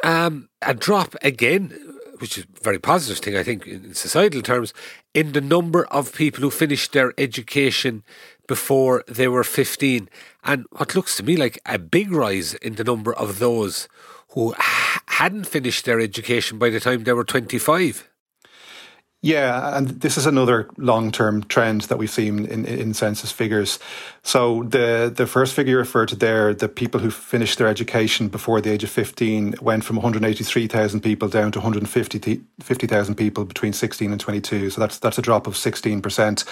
um, 0.02 0.48
a 0.62 0.74
drop 0.74 1.14
again, 1.22 1.70
which 2.18 2.38
is 2.38 2.44
a 2.44 2.62
very 2.62 2.78
positive 2.78 3.22
thing, 3.22 3.36
I 3.36 3.42
think, 3.42 3.66
in 3.66 3.94
societal 3.94 4.42
terms, 4.42 4.72
in 5.14 5.32
the 5.32 5.40
number 5.40 5.86
of 5.86 6.14
people 6.14 6.42
who 6.42 6.50
finished 6.50 6.92
their 6.92 7.12
education 7.18 8.02
before 8.46 9.04
they 9.06 9.28
were 9.28 9.44
15. 9.44 10.08
And 10.44 10.66
what 10.72 10.94
looks 10.94 11.16
to 11.16 11.22
me 11.22 11.36
like 11.36 11.60
a 11.66 11.78
big 11.78 12.10
rise 12.10 12.54
in 12.54 12.74
the 12.74 12.84
number 12.84 13.14
of 13.14 13.38
those 13.38 13.88
who 14.30 14.54
hadn't 15.06 15.46
finished 15.46 15.84
their 15.84 16.00
education 16.00 16.58
by 16.58 16.70
the 16.70 16.80
time 16.80 17.04
they 17.04 17.12
were 17.12 17.24
25. 17.24 18.08
Yeah, 19.20 19.76
and 19.76 19.88
this 19.88 20.16
is 20.16 20.26
another 20.26 20.70
long-term 20.76 21.42
trend 21.44 21.82
that 21.82 21.98
we've 21.98 22.08
seen 22.08 22.46
in, 22.46 22.64
in 22.64 22.94
census 22.94 23.32
figures. 23.32 23.80
So 24.22 24.62
the 24.62 25.12
the 25.12 25.26
first 25.26 25.54
figure 25.54 25.72
you 25.72 25.78
referred 25.78 26.10
to 26.10 26.16
there, 26.16 26.54
the 26.54 26.68
people 26.68 27.00
who 27.00 27.10
finished 27.10 27.58
their 27.58 27.66
education 27.66 28.28
before 28.28 28.60
the 28.60 28.70
age 28.70 28.84
of 28.84 28.90
15 28.90 29.56
went 29.60 29.82
from 29.82 29.96
183,000 29.96 31.00
people 31.00 31.28
down 31.28 31.50
to 31.50 31.58
150,000 31.58 33.14
people 33.16 33.44
between 33.44 33.72
16 33.72 34.12
and 34.12 34.20
22. 34.20 34.70
So 34.70 34.80
that's 34.80 35.00
that's 35.00 35.18
a 35.18 35.22
drop 35.22 35.48
of 35.48 35.54
16%. 35.54 36.44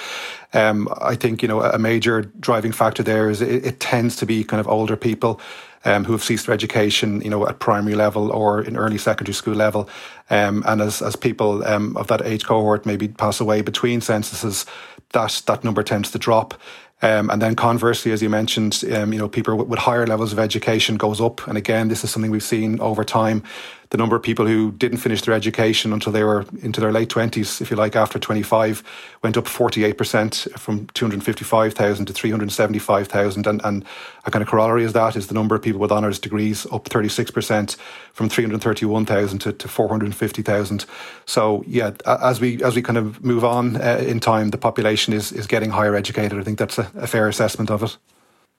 Um, 0.53 0.89
I 1.01 1.15
think, 1.15 1.43
you 1.43 1.49
know, 1.49 1.63
a 1.63 1.79
major 1.79 2.23
driving 2.41 2.73
factor 2.73 3.05
there 3.05 3.31
is 3.31 3.43
it, 3.43 3.65
it 3.65 3.79
tends 3.79 4.17
to 4.17 4.27
be 4.27 4.43
kind 4.43 4.59
of 4.59 4.67
older 4.67 4.97
people 4.97 5.41
um, 5.85 6.05
who 6.05 6.13
have 6.13 6.23
ceased 6.23 6.47
their 6.47 6.55
education, 6.55 7.21
you 7.21 7.31
know, 7.31 7.47
at 7.47 7.59
primary 7.59 7.95
level 7.95 8.31
or 8.33 8.63
in 8.63 8.77
early 8.77 8.99
secondary 8.99 9.35
school 9.35 9.55
level. 9.55 9.89
Um, 10.31 10.63
and 10.67 10.81
as, 10.81 11.03
as 11.03 11.17
people 11.17 11.65
um, 11.65 11.97
of 11.97 12.07
that 12.09 12.23
age 12.23 12.45
cohort 12.45 12.87
maybe 12.87 13.09
pass 13.09 13.41
away 13.41 13.63
between 13.63 14.01
censuses, 14.01 14.67
that, 15.13 15.43
that 15.47 15.65
number 15.65 15.83
tends 15.83 16.11
to 16.11 16.19
drop. 16.19 16.55
Um, 17.03 17.29
and 17.29 17.43
then 17.43 17.55
conversely, 17.55 18.13
as 18.13 18.23
you 18.23 18.31
mentioned, 18.31 18.83
um, 18.93 19.13
you 19.13 19.19
know, 19.19 19.29
people 19.29 19.55
with, 19.57 19.69
with, 19.69 19.79
higher 19.79 20.07
levels 20.07 20.33
of 20.33 20.39
education 20.39 20.97
goes 20.97 21.21
up. 21.21 21.47
And 21.47 21.59
again, 21.59 21.89
this 21.89 22.03
is 22.03 22.11
something 22.11 22.31
we've 22.31 22.43
seen 22.43 22.81
over 22.81 23.05
time 23.05 23.43
the 23.91 23.97
number 23.97 24.17
of 24.17 24.23
people 24.23 24.47
who 24.47 24.73
didn't 24.73 24.99
finish 24.99 25.23
their 25.23 25.35
education 25.35 25.93
until 25.93 26.13
they 26.13 26.25
were 26.25 26.45
into 26.63 26.81
their 26.81 26.93
late 26.93 27.09
20s, 27.09 27.61
if 27.61 27.71
you 27.71 27.77
like, 27.77 27.95
after 27.95 28.19
25, 28.19 28.83
went 29.23 29.37
up 29.37 29.45
48% 29.45 30.59
from 30.59 30.87
255,000 30.95 32.07
to 32.07 32.13
375,000. 32.13 33.47
And, 33.47 33.61
and 33.65 33.85
a 34.25 34.31
kind 34.31 34.43
of 34.43 34.49
corollary 34.49 34.85
is 34.85 34.93
that 34.93 35.17
is 35.17 35.29
the 35.29 35.35
number 35.35 35.55
of 35.55 35.63
people 35.63 35.81
with 35.81 35.93
honours 35.93 36.19
degrees 36.19 36.67
up 36.73 36.85
36% 36.85 37.77
from 38.13 38.29
331,000 38.29 39.39
to, 39.39 39.53
to 39.53 39.69
450,000. 39.69 40.87
So, 41.25 41.65
yeah, 41.67 41.93
as 42.07 42.41
we 42.41 42.63
as 42.63 42.75
we 42.75 42.83
kind 42.83 42.99
of 42.99 43.23
move 43.23 43.45
on 43.45 43.77
uh, 43.77 44.03
in 44.07 44.21
time, 44.21 44.51
the 44.51 44.59
population 44.59 45.13
is, 45.13 45.33
is 45.33 45.47
getting 45.47 45.71
higher 45.71 45.95
educated. 45.95 46.39
I 46.39 46.43
think 46.43 46.59
that's 46.59 46.79
a, 46.79 46.91
a 46.97 47.07
fair 47.07 47.29
assessment 47.29 47.71
of 47.71 47.83
it. 47.83 47.97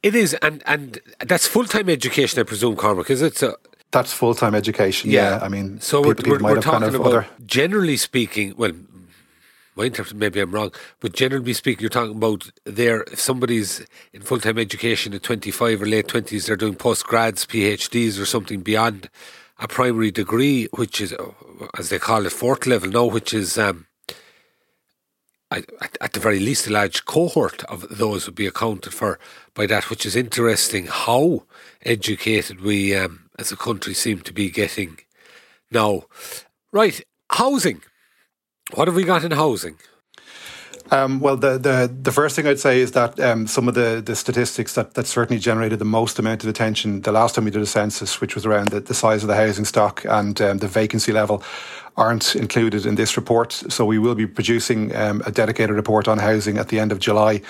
It 0.03 0.13
is, 0.13 0.35
and 0.35 0.61
and 0.65 0.99
that's 1.25 1.47
full 1.47 1.65
time 1.65 1.89
education, 1.89 2.39
I 2.39 2.43
presume, 2.43 2.75
Cormac, 2.75 3.09
is 3.09 3.21
it? 3.21 3.35
So 3.35 3.55
that's 3.91 4.13
full 4.13 4.35
time 4.35 4.55
education. 4.55 5.09
Yeah. 5.09 5.37
yeah. 5.37 5.45
I 5.45 5.49
mean, 5.49 5.79
so 5.79 6.03
people, 6.03 6.31
we're, 6.31 6.39
we're, 6.39 6.55
we're 6.55 6.61
talking 6.61 6.81
kind 6.81 6.95
of 6.95 6.95
about, 6.95 7.07
other... 7.07 7.27
generally 7.45 7.97
speaking, 7.97 8.53
well, 8.57 8.71
my 9.75 9.85
interpretation, 9.85 10.19
maybe 10.19 10.39
I'm 10.39 10.51
wrong, 10.51 10.71
but 10.99 11.13
generally 11.13 11.53
speaking, 11.53 11.81
you're 11.81 11.89
talking 11.89 12.15
about 12.17 12.49
there, 12.65 13.03
if 13.03 13.19
somebody's 13.19 13.85
in 14.11 14.21
full 14.23 14.39
time 14.39 14.57
education 14.57 15.13
at 15.13 15.23
25 15.23 15.83
or 15.83 15.85
late 15.85 16.07
20s, 16.07 16.47
they're 16.47 16.55
doing 16.55 16.75
postgrads, 16.75 17.45
PhDs, 17.45 18.19
or 18.19 18.25
something 18.25 18.61
beyond 18.61 19.09
a 19.59 19.67
primary 19.67 20.11
degree, 20.11 20.67
which 20.75 20.99
is, 20.99 21.15
as 21.77 21.89
they 21.89 21.99
call 21.99 22.25
it, 22.25 22.31
fourth 22.31 22.65
level 22.65 22.89
now, 22.89 23.05
which 23.05 23.33
is 23.33 23.57
um, 23.57 23.87
at 25.49 26.13
the 26.13 26.19
very 26.19 26.39
least, 26.39 26.67
a 26.67 26.71
large 26.71 27.05
cohort 27.05 27.63
of 27.65 27.85
those 27.89 28.25
would 28.25 28.35
be 28.35 28.47
accounted 28.47 28.93
for 28.93 29.19
by 29.53 29.65
that, 29.67 29.89
which 29.89 30.05
is 30.05 30.15
interesting 30.15 30.87
how 30.87 31.43
educated 31.83 32.61
we 32.61 32.95
um, 32.95 33.29
as 33.39 33.51
a 33.51 33.55
country 33.55 33.93
seem 33.93 34.19
to 34.21 34.33
be 34.33 34.49
getting 34.49 34.99
now. 35.71 36.03
Right, 36.71 37.01
housing. 37.29 37.81
What 38.73 38.87
have 38.87 38.95
we 38.95 39.05
got 39.05 39.23
in 39.23 39.31
housing? 39.31 39.77
Um, 40.91 41.19
well, 41.19 41.35
the, 41.35 41.57
the 41.57 41.93
the 42.01 42.11
first 42.11 42.35
thing 42.35 42.47
I'd 42.47 42.59
say 42.59 42.79
is 42.79 42.93
that 42.93 43.19
um, 43.19 43.45
some 43.45 43.67
of 43.67 43.73
the, 43.73 44.01
the 44.05 44.15
statistics 44.15 44.75
that, 44.75 44.93
that 44.93 45.05
certainly 45.05 45.39
generated 45.39 45.79
the 45.79 45.85
most 45.85 46.17
amount 46.17 46.43
of 46.43 46.49
attention 46.49 47.01
the 47.01 47.11
last 47.11 47.35
time 47.35 47.45
we 47.45 47.51
did 47.51 47.61
a 47.61 47.65
census, 47.65 48.21
which 48.21 48.35
was 48.35 48.45
around 48.45 48.69
the, 48.69 48.79
the 48.79 48.93
size 48.93 49.21
of 49.21 49.27
the 49.27 49.35
housing 49.35 49.65
stock 49.65 50.05
and 50.05 50.39
um, 50.39 50.59
the 50.59 50.67
vacancy 50.67 51.11
level, 51.11 51.43
aren't 51.97 52.35
included 52.35 52.85
in 52.85 52.95
this 52.95 53.17
report. 53.17 53.51
So 53.51 53.83
we 53.83 53.97
will 53.97 54.13
be 54.13 54.27
producing 54.27 54.95
um, 54.95 55.23
a 55.25 55.31
dedicated 55.31 55.75
report 55.75 56.07
on 56.07 56.19
housing 56.19 56.59
at 56.59 56.67
the 56.67 56.79
end 56.79 56.91
of 56.91 56.99
July. 56.99 57.41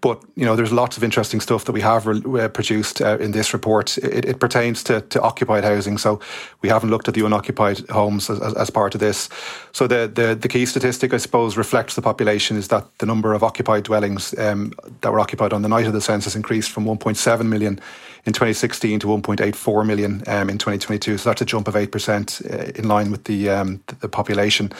But 0.00 0.20
you 0.34 0.44
know, 0.44 0.56
there's 0.56 0.72
lots 0.72 0.96
of 0.96 1.04
interesting 1.04 1.40
stuff 1.40 1.64
that 1.66 1.72
we 1.72 1.80
have 1.82 2.06
re- 2.08 2.42
uh, 2.42 2.48
produced 2.48 3.00
uh, 3.00 3.18
in 3.18 3.30
this 3.30 3.52
report. 3.52 3.96
It, 3.98 4.24
it 4.24 4.40
pertains 4.40 4.82
to, 4.84 5.02
to, 5.02 5.22
occupied 5.22 5.62
housing, 5.62 5.98
so 5.98 6.18
we 6.62 6.68
haven't 6.68 6.90
looked 6.90 7.06
at 7.06 7.14
the 7.14 7.24
unoccupied 7.24 7.88
homes 7.90 8.28
as, 8.28 8.40
as, 8.40 8.54
as 8.54 8.70
part 8.70 8.94
of 8.96 9.00
this. 9.00 9.28
So 9.70 9.86
the, 9.86 10.10
the, 10.12 10.34
the 10.34 10.48
key 10.48 10.66
statistic, 10.66 11.14
I 11.14 11.18
suppose, 11.18 11.56
reflects 11.56 11.94
the 11.94 12.02
population 12.02 12.56
is 12.56 12.66
that 12.68 12.98
the 12.98 13.06
number 13.06 13.32
of 13.32 13.44
occupied 13.44 13.84
dwellings 13.84 14.36
um, 14.36 14.72
that 15.02 15.12
were 15.12 15.20
occupied 15.20 15.52
on 15.52 15.62
the 15.62 15.68
night 15.68 15.86
of 15.86 15.92
the 15.92 16.00
census 16.00 16.34
increased 16.34 16.72
from 16.72 16.84
1.7 16.84 17.46
million 17.46 17.78
in 18.24 18.32
2016 18.32 19.00
to 19.00 19.06
1.84 19.08 19.86
million 19.86 20.22
um, 20.28 20.48
in 20.48 20.56
2022. 20.56 21.18
So 21.18 21.30
that's 21.30 21.42
a 21.42 21.44
jump 21.44 21.66
of 21.66 21.74
8% 21.74 22.50
uh, 22.50 22.72
in 22.76 22.86
line 22.86 23.10
with 23.10 23.24
the, 23.24 23.50
um, 23.50 23.82
the 24.00 24.08
population. 24.08 24.72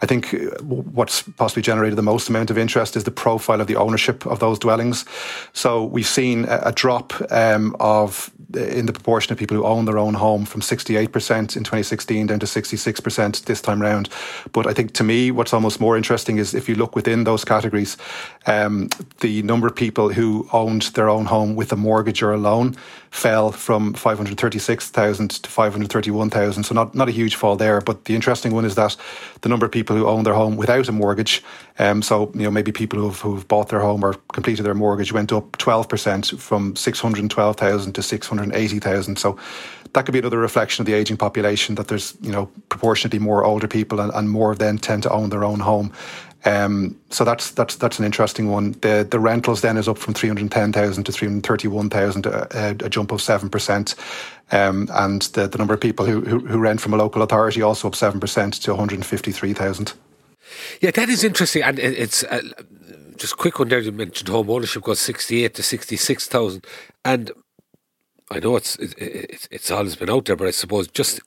I 0.00 0.06
think 0.06 0.32
uh, 0.32 0.62
what's 0.62 1.22
possibly 1.22 1.62
generated 1.62 1.98
the 1.98 2.02
most 2.02 2.30
amount 2.30 2.50
of 2.50 2.56
interest 2.56 2.96
is 2.96 3.04
the 3.04 3.10
profile 3.10 3.60
of 3.60 3.66
the 3.66 3.76
ownership 3.76 4.24
of 4.26 4.40
those 4.40 4.58
dwellings. 4.58 5.04
So 5.52 5.84
we've 5.84 6.06
seen 6.06 6.46
a, 6.48 6.72
drop 6.76 7.14
um, 7.32 7.74
of 7.80 8.30
in 8.54 8.86
the 8.86 8.92
proportion 8.92 9.32
of 9.32 9.38
people 9.38 9.56
who 9.56 9.64
own 9.64 9.86
their 9.86 9.98
own 9.98 10.14
home 10.14 10.44
from 10.44 10.60
68% 10.60 11.56
in 11.56 11.64
2016 11.64 12.26
down 12.26 12.38
to 12.38 12.46
66% 12.46 13.44
this 13.44 13.60
time 13.60 13.82
round. 13.82 14.08
But 14.52 14.66
I 14.66 14.72
think 14.72 14.92
to 14.94 15.04
me, 15.04 15.30
what's 15.30 15.52
almost 15.52 15.80
more 15.80 15.96
interesting 15.96 16.38
is 16.38 16.54
if 16.54 16.68
you 16.68 16.74
look 16.74 16.94
within 16.94 17.24
those 17.24 17.44
categories, 17.44 17.96
um, 18.46 18.88
the 19.20 19.42
number 19.42 19.66
of 19.66 19.74
people 19.74 20.12
who 20.12 20.48
owned 20.52 20.82
their 20.94 21.08
own 21.08 21.26
home 21.26 21.56
with 21.56 21.72
a 21.72 21.76
mortgage 21.76 22.22
or 22.22 22.32
a 22.32 22.38
loan 22.38 22.76
fell 23.10 23.50
from 23.50 23.94
536,000 23.94 25.30
to 25.30 25.50
531,000. 25.50 26.64
So 26.64 26.74
not, 26.74 26.94
not 26.94 27.08
a 27.08 27.12
huge 27.12 27.34
fall 27.34 27.56
there. 27.56 27.80
But 27.80 28.04
the 28.04 28.14
interesting 28.14 28.52
one 28.52 28.64
is 28.64 28.74
that 28.74 28.96
the 29.40 29.48
number 29.48 29.66
of 29.66 29.72
people 29.72 29.96
who 29.96 30.06
own 30.06 30.24
their 30.24 30.34
home 30.34 30.56
without 30.56 30.88
a 30.88 30.92
mortgage, 30.92 31.42
um, 31.78 32.02
so 32.02 32.30
you 32.34 32.42
know 32.42 32.50
maybe 32.50 32.72
people 32.72 32.98
who've, 32.98 33.20
who've 33.20 33.48
bought 33.48 33.68
their 33.68 33.80
home 33.80 34.04
or 34.04 34.14
completed 34.32 34.64
their 34.64 34.74
mortgage, 34.74 35.12
went 35.12 35.32
up 35.32 35.52
12% 35.58 36.38
from 36.38 36.76
612,000 36.76 37.92
to 37.92 38.02
680,000. 38.02 39.16
So 39.16 39.38
that 39.92 40.04
could 40.04 40.12
be 40.12 40.18
another 40.18 40.38
reflection 40.38 40.82
of 40.82 40.86
the 40.86 40.92
aging 40.92 41.16
population 41.16 41.74
that 41.76 41.88
there's 41.88 42.16
you 42.20 42.30
know 42.30 42.46
proportionately 42.68 43.18
more 43.18 43.44
older 43.44 43.66
people 43.66 44.00
and, 44.00 44.12
and 44.12 44.28
more 44.28 44.50
of 44.52 44.58
them 44.58 44.78
tend 44.78 45.02
to 45.04 45.10
own 45.10 45.30
their 45.30 45.44
own 45.44 45.60
home 45.60 45.92
um, 46.46 46.96
so 47.10 47.24
that's 47.24 47.50
that's 47.50 47.74
that's 47.76 47.98
an 47.98 48.04
interesting 48.04 48.48
one. 48.48 48.72
The 48.80 49.06
the 49.08 49.18
rentals 49.18 49.62
then 49.62 49.76
is 49.76 49.88
up 49.88 49.98
from 49.98 50.14
three 50.14 50.28
hundred 50.28 50.50
ten 50.52 50.72
thousand 50.72 51.04
to 51.04 51.12
three 51.12 51.26
hundred 51.26 51.44
thirty 51.44 51.66
one 51.66 51.90
thousand, 51.90 52.24
a, 52.24 52.76
a, 52.84 52.88
jump 52.88 53.10
of 53.10 53.20
seven 53.20 53.50
percent. 53.50 53.96
Um, 54.52 54.88
and 54.92 55.22
the, 55.22 55.48
the 55.48 55.58
number 55.58 55.74
of 55.74 55.80
people 55.80 56.06
who, 56.06 56.20
who, 56.20 56.38
who 56.38 56.58
rent 56.58 56.80
from 56.80 56.94
a 56.94 56.96
local 56.96 57.22
authority 57.22 57.62
also 57.62 57.88
up 57.88 57.96
seven 57.96 58.20
percent 58.20 58.54
to 58.62 58.70
one 58.70 58.78
hundred 58.78 59.04
fifty 59.04 59.32
three 59.32 59.54
thousand. 59.54 59.92
Yeah, 60.80 60.92
that 60.92 61.08
is 61.08 61.24
interesting, 61.24 61.64
and 61.64 61.80
it's 61.80 62.22
uh, 62.22 62.42
just 63.16 63.36
quick 63.36 63.58
one 63.58 63.68
there. 63.68 63.80
You 63.80 63.90
mentioned 63.90 64.28
home 64.28 64.48
ownership 64.48 64.84
got 64.84 64.98
sixty 64.98 65.44
eight 65.44 65.54
to 65.54 65.64
sixty 65.64 65.96
six 65.96 66.28
thousand, 66.28 66.64
and 67.04 67.32
I 68.30 68.38
know 68.38 68.54
it's 68.54 68.76
it's 68.76 69.48
it's 69.50 69.70
always 69.72 69.96
been 69.96 70.10
out 70.10 70.26
there, 70.26 70.36
but 70.36 70.46
I 70.46 70.52
suppose 70.52 70.86
just 70.86 71.20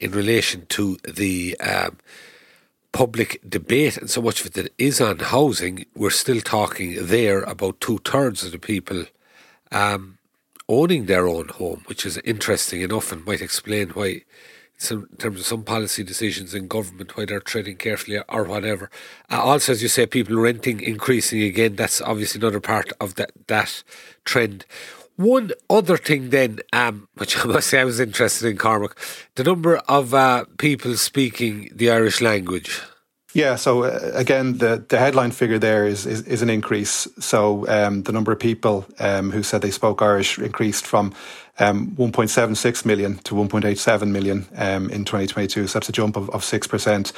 in 0.00 0.10
relation 0.10 0.66
to 0.70 0.96
the 1.06 1.56
um, 1.60 1.98
public 2.92 3.40
debate 3.48 3.96
and 3.96 4.08
so 4.08 4.22
much 4.22 4.40
of 4.40 4.46
it 4.46 4.54
that 4.54 4.72
is 4.78 5.00
on 5.00 5.18
housing, 5.18 5.86
we're 5.94 6.10
still 6.10 6.40
talking 6.40 7.06
there 7.06 7.42
about 7.42 7.80
two 7.80 7.98
thirds 7.98 8.44
of 8.44 8.52
the 8.52 8.58
people 8.58 9.04
um, 9.70 10.18
owning 10.68 11.06
their 11.06 11.26
own 11.28 11.48
home, 11.48 11.82
which 11.86 12.04
is 12.06 12.18
interesting 12.18 12.80
enough 12.80 13.12
and 13.12 13.24
might 13.24 13.40
explain 13.40 13.90
why, 13.90 14.22
in 14.90 15.06
terms 15.18 15.40
of 15.40 15.46
some 15.46 15.62
policy 15.62 16.02
decisions 16.02 16.54
in 16.54 16.68
government, 16.68 17.16
why 17.16 17.24
they're 17.24 17.40
treading 17.40 17.76
carefully 17.76 18.20
or 18.28 18.44
whatever. 18.44 18.90
Uh, 19.30 19.40
also, 19.40 19.72
as 19.72 19.82
you 19.82 19.88
say, 19.88 20.06
people 20.06 20.36
renting 20.36 20.80
increasing 20.80 21.42
again. 21.42 21.76
That's 21.76 22.00
obviously 22.00 22.40
another 22.40 22.60
part 22.60 22.92
of 23.00 23.14
that 23.14 23.32
that 23.46 23.82
trend. 24.24 24.66
One 25.16 25.52
other 25.68 25.96
thing, 25.96 26.30
then, 26.30 26.60
um, 26.72 27.08
which 27.14 27.38
I 27.38 27.44
must 27.44 27.68
say 27.68 27.80
I 27.80 27.84
was 27.84 28.00
interested 28.00 28.48
in, 28.48 28.56
Cormac, 28.56 28.96
the 29.34 29.44
number 29.44 29.76
of 29.88 30.14
uh, 30.14 30.44
people 30.58 30.96
speaking 30.96 31.70
the 31.74 31.90
Irish 31.90 32.20
language. 32.20 32.80
Yeah, 33.36 33.56
so 33.56 33.84
uh, 33.84 34.12
again, 34.14 34.58
the, 34.58 34.82
the 34.88 34.98
headline 34.98 35.30
figure 35.30 35.58
there 35.58 35.86
is 35.86 36.06
is, 36.06 36.22
is 36.22 36.40
an 36.40 36.48
increase. 36.48 37.06
So 37.18 37.68
um, 37.68 38.02
the 38.04 38.12
number 38.12 38.32
of 38.32 38.38
people 38.38 38.86
um, 38.98 39.30
who 39.30 39.42
said 39.42 39.60
they 39.60 39.70
spoke 39.70 40.00
Irish 40.00 40.38
increased 40.38 40.86
from 40.86 41.12
um, 41.58 41.90
1.76 41.96 42.86
million 42.86 43.16
to 43.18 43.34
1.87 43.34 44.08
million 44.08 44.46
um, 44.56 44.88
in 44.88 45.04
2022. 45.04 45.66
So 45.66 45.78
that's 45.78 45.88
a 45.90 45.92
jump 45.92 46.16
of, 46.16 46.30
of 46.30 46.42
6%. 46.42 47.12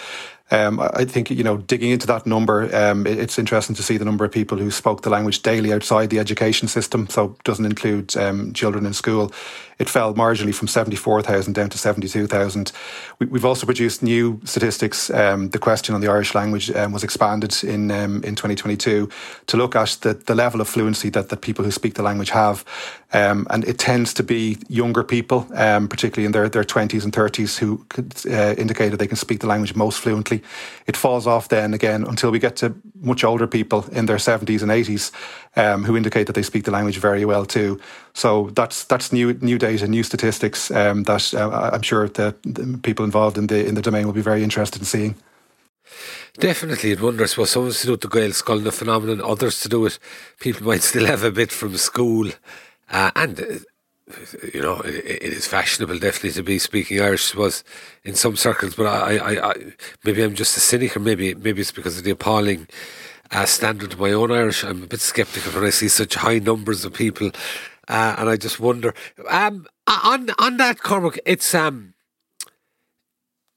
Um, 0.50 0.80
I 0.80 1.04
think, 1.04 1.30
you 1.30 1.44
know, 1.44 1.58
digging 1.58 1.90
into 1.90 2.06
that 2.06 2.26
number, 2.26 2.74
um, 2.74 3.06
it's 3.06 3.38
interesting 3.38 3.76
to 3.76 3.82
see 3.82 3.98
the 3.98 4.04
number 4.04 4.24
of 4.24 4.32
people 4.32 4.56
who 4.56 4.70
spoke 4.70 5.02
the 5.02 5.10
language 5.10 5.42
daily 5.42 5.72
outside 5.72 6.08
the 6.08 6.18
education 6.18 6.68
system. 6.68 7.08
So 7.08 7.36
doesn't 7.44 7.66
include 7.66 8.16
um, 8.16 8.54
children 8.54 8.86
in 8.86 8.94
school. 8.94 9.32
It 9.78 9.88
fell 9.88 10.12
marginally 10.14 10.54
from 10.54 10.66
74,000 10.66 11.52
down 11.52 11.70
to 11.70 11.78
72,000. 11.78 12.72
We, 13.20 13.28
have 13.28 13.44
also 13.44 13.64
produced 13.64 14.02
new 14.02 14.40
statistics. 14.44 15.08
Um, 15.10 15.50
the 15.50 15.58
question 15.58 15.94
on 15.94 16.00
the 16.00 16.08
Irish 16.08 16.34
language 16.34 16.70
um, 16.72 16.92
was 16.92 17.04
expanded 17.04 17.62
in 17.62 17.90
um, 17.90 18.24
in 18.24 18.34
2022 18.34 19.08
to 19.46 19.56
look 19.56 19.76
at 19.76 19.98
the, 20.00 20.14
the 20.14 20.34
level 20.34 20.60
of 20.60 20.68
fluency 20.68 21.10
that, 21.10 21.28
that 21.28 21.40
people 21.42 21.64
who 21.64 21.70
speak 21.70 21.94
the 21.94 22.02
language 22.02 22.30
have. 22.30 22.64
Um, 23.12 23.46
and 23.50 23.64
it 23.64 23.78
tends 23.78 24.12
to 24.14 24.22
be 24.22 24.58
younger 24.68 25.02
people, 25.02 25.46
um, 25.54 25.88
particularly 25.88 26.26
in 26.26 26.32
their, 26.32 26.48
their 26.48 26.64
20s 26.64 27.04
and 27.04 27.12
30s, 27.12 27.56
who 27.58 27.84
uh, 28.30 28.54
indicate 28.58 28.90
that 28.90 28.98
they 28.98 29.06
can 29.06 29.16
speak 29.16 29.40
the 29.40 29.46
language 29.46 29.74
most 29.74 30.00
fluently. 30.00 30.42
It 30.86 30.96
falls 30.96 31.26
off 31.26 31.48
then 31.48 31.72
again 31.72 32.04
until 32.04 32.30
we 32.30 32.38
get 32.38 32.56
to 32.56 32.74
much 33.00 33.24
older 33.24 33.46
people 33.46 33.86
in 33.92 34.06
their 34.06 34.16
70s 34.16 34.60
and 34.62 34.70
80s 34.70 35.12
um, 35.58 35.84
who 35.84 35.96
indicate 35.96 36.24
that 36.24 36.34
they 36.34 36.42
speak 36.42 36.64
the 36.64 36.70
language 36.70 36.98
very 36.98 37.24
well 37.24 37.44
too. 37.44 37.80
So 38.14 38.50
that's 38.54 38.84
that's 38.84 39.12
new 39.12 39.34
new 39.34 39.58
data, 39.58 39.86
new 39.86 40.02
statistics 40.02 40.70
um, 40.70 41.02
that 41.04 41.34
uh, 41.34 41.70
I'm 41.72 41.82
sure 41.82 42.08
the, 42.08 42.34
the 42.44 42.78
people 42.82 43.04
involved 43.04 43.36
in 43.36 43.48
the 43.48 43.66
in 43.66 43.74
the 43.74 43.82
domain 43.82 44.06
will 44.06 44.14
be 44.14 44.22
very 44.30 44.42
interested 44.42 44.80
in 44.80 44.86
seeing. 44.86 45.14
Definitely, 46.38 46.92
it 46.92 47.00
wonders. 47.00 47.36
Well, 47.36 47.46
some 47.46 47.70
to 47.70 47.86
do 47.86 47.92
with 47.92 48.02
the 48.02 48.08
Gael 48.08 48.30
Scoileanna 48.30 48.72
phenomenon, 48.72 49.20
others 49.20 49.60
to 49.60 49.68
do 49.68 49.80
with 49.80 49.98
people 50.38 50.66
might 50.66 50.82
still 50.82 51.06
have 51.06 51.24
a 51.24 51.32
bit 51.32 51.50
from 51.50 51.76
school 51.76 52.30
uh, 52.90 53.10
and, 53.16 53.40
uh, 53.40 53.44
you 54.54 54.62
know, 54.62 54.80
it, 54.80 55.04
it 55.04 55.32
is 55.32 55.46
fashionable 55.46 55.98
definitely 55.98 56.32
to 56.32 56.42
be 56.42 56.58
speaking 56.58 57.00
Irish 57.00 57.34
was 57.34 57.64
in 58.04 58.14
some 58.14 58.36
circles, 58.36 58.74
but 58.74 58.86
I, 58.86 59.16
I, 59.16 59.50
I, 59.50 59.54
maybe 60.04 60.22
I'm 60.22 60.34
just 60.34 60.56
a 60.56 60.60
cynic 60.60 60.96
or 60.96 61.00
maybe, 61.00 61.34
maybe 61.34 61.60
it's 61.60 61.72
because 61.72 61.98
of 61.98 62.04
the 62.04 62.10
appalling 62.10 62.66
uh, 63.30 63.46
standard 63.46 63.92
of 63.94 64.00
my 64.00 64.12
own 64.12 64.30
Irish. 64.30 64.64
I'm 64.64 64.82
a 64.82 64.86
bit 64.86 65.00
sceptical 65.00 65.52
when 65.52 65.64
I 65.64 65.70
see 65.70 65.88
such 65.88 66.14
high 66.14 66.38
numbers 66.38 66.84
of 66.84 66.94
people. 66.94 67.30
Uh, 67.88 68.16
and 68.18 68.28
I 68.28 68.36
just 68.36 68.60
wonder, 68.60 68.94
um, 69.30 69.66
on, 69.86 70.30
on 70.38 70.58
that, 70.58 70.82
Cormac, 70.82 71.18
it's, 71.24 71.54
um, 71.54 71.94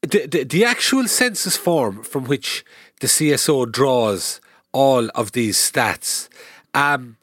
the, 0.01 0.25
the, 0.25 0.43
the 0.43 0.65
actual 0.65 1.07
census 1.07 1.57
form 1.57 2.03
from 2.03 2.25
which 2.25 2.65
the 3.01 3.07
CSO 3.07 3.69
draws 3.69 4.39
all 4.71 5.09
of 5.15 5.33
these 5.33 5.57
stats, 5.57 6.29
um, 6.73 7.17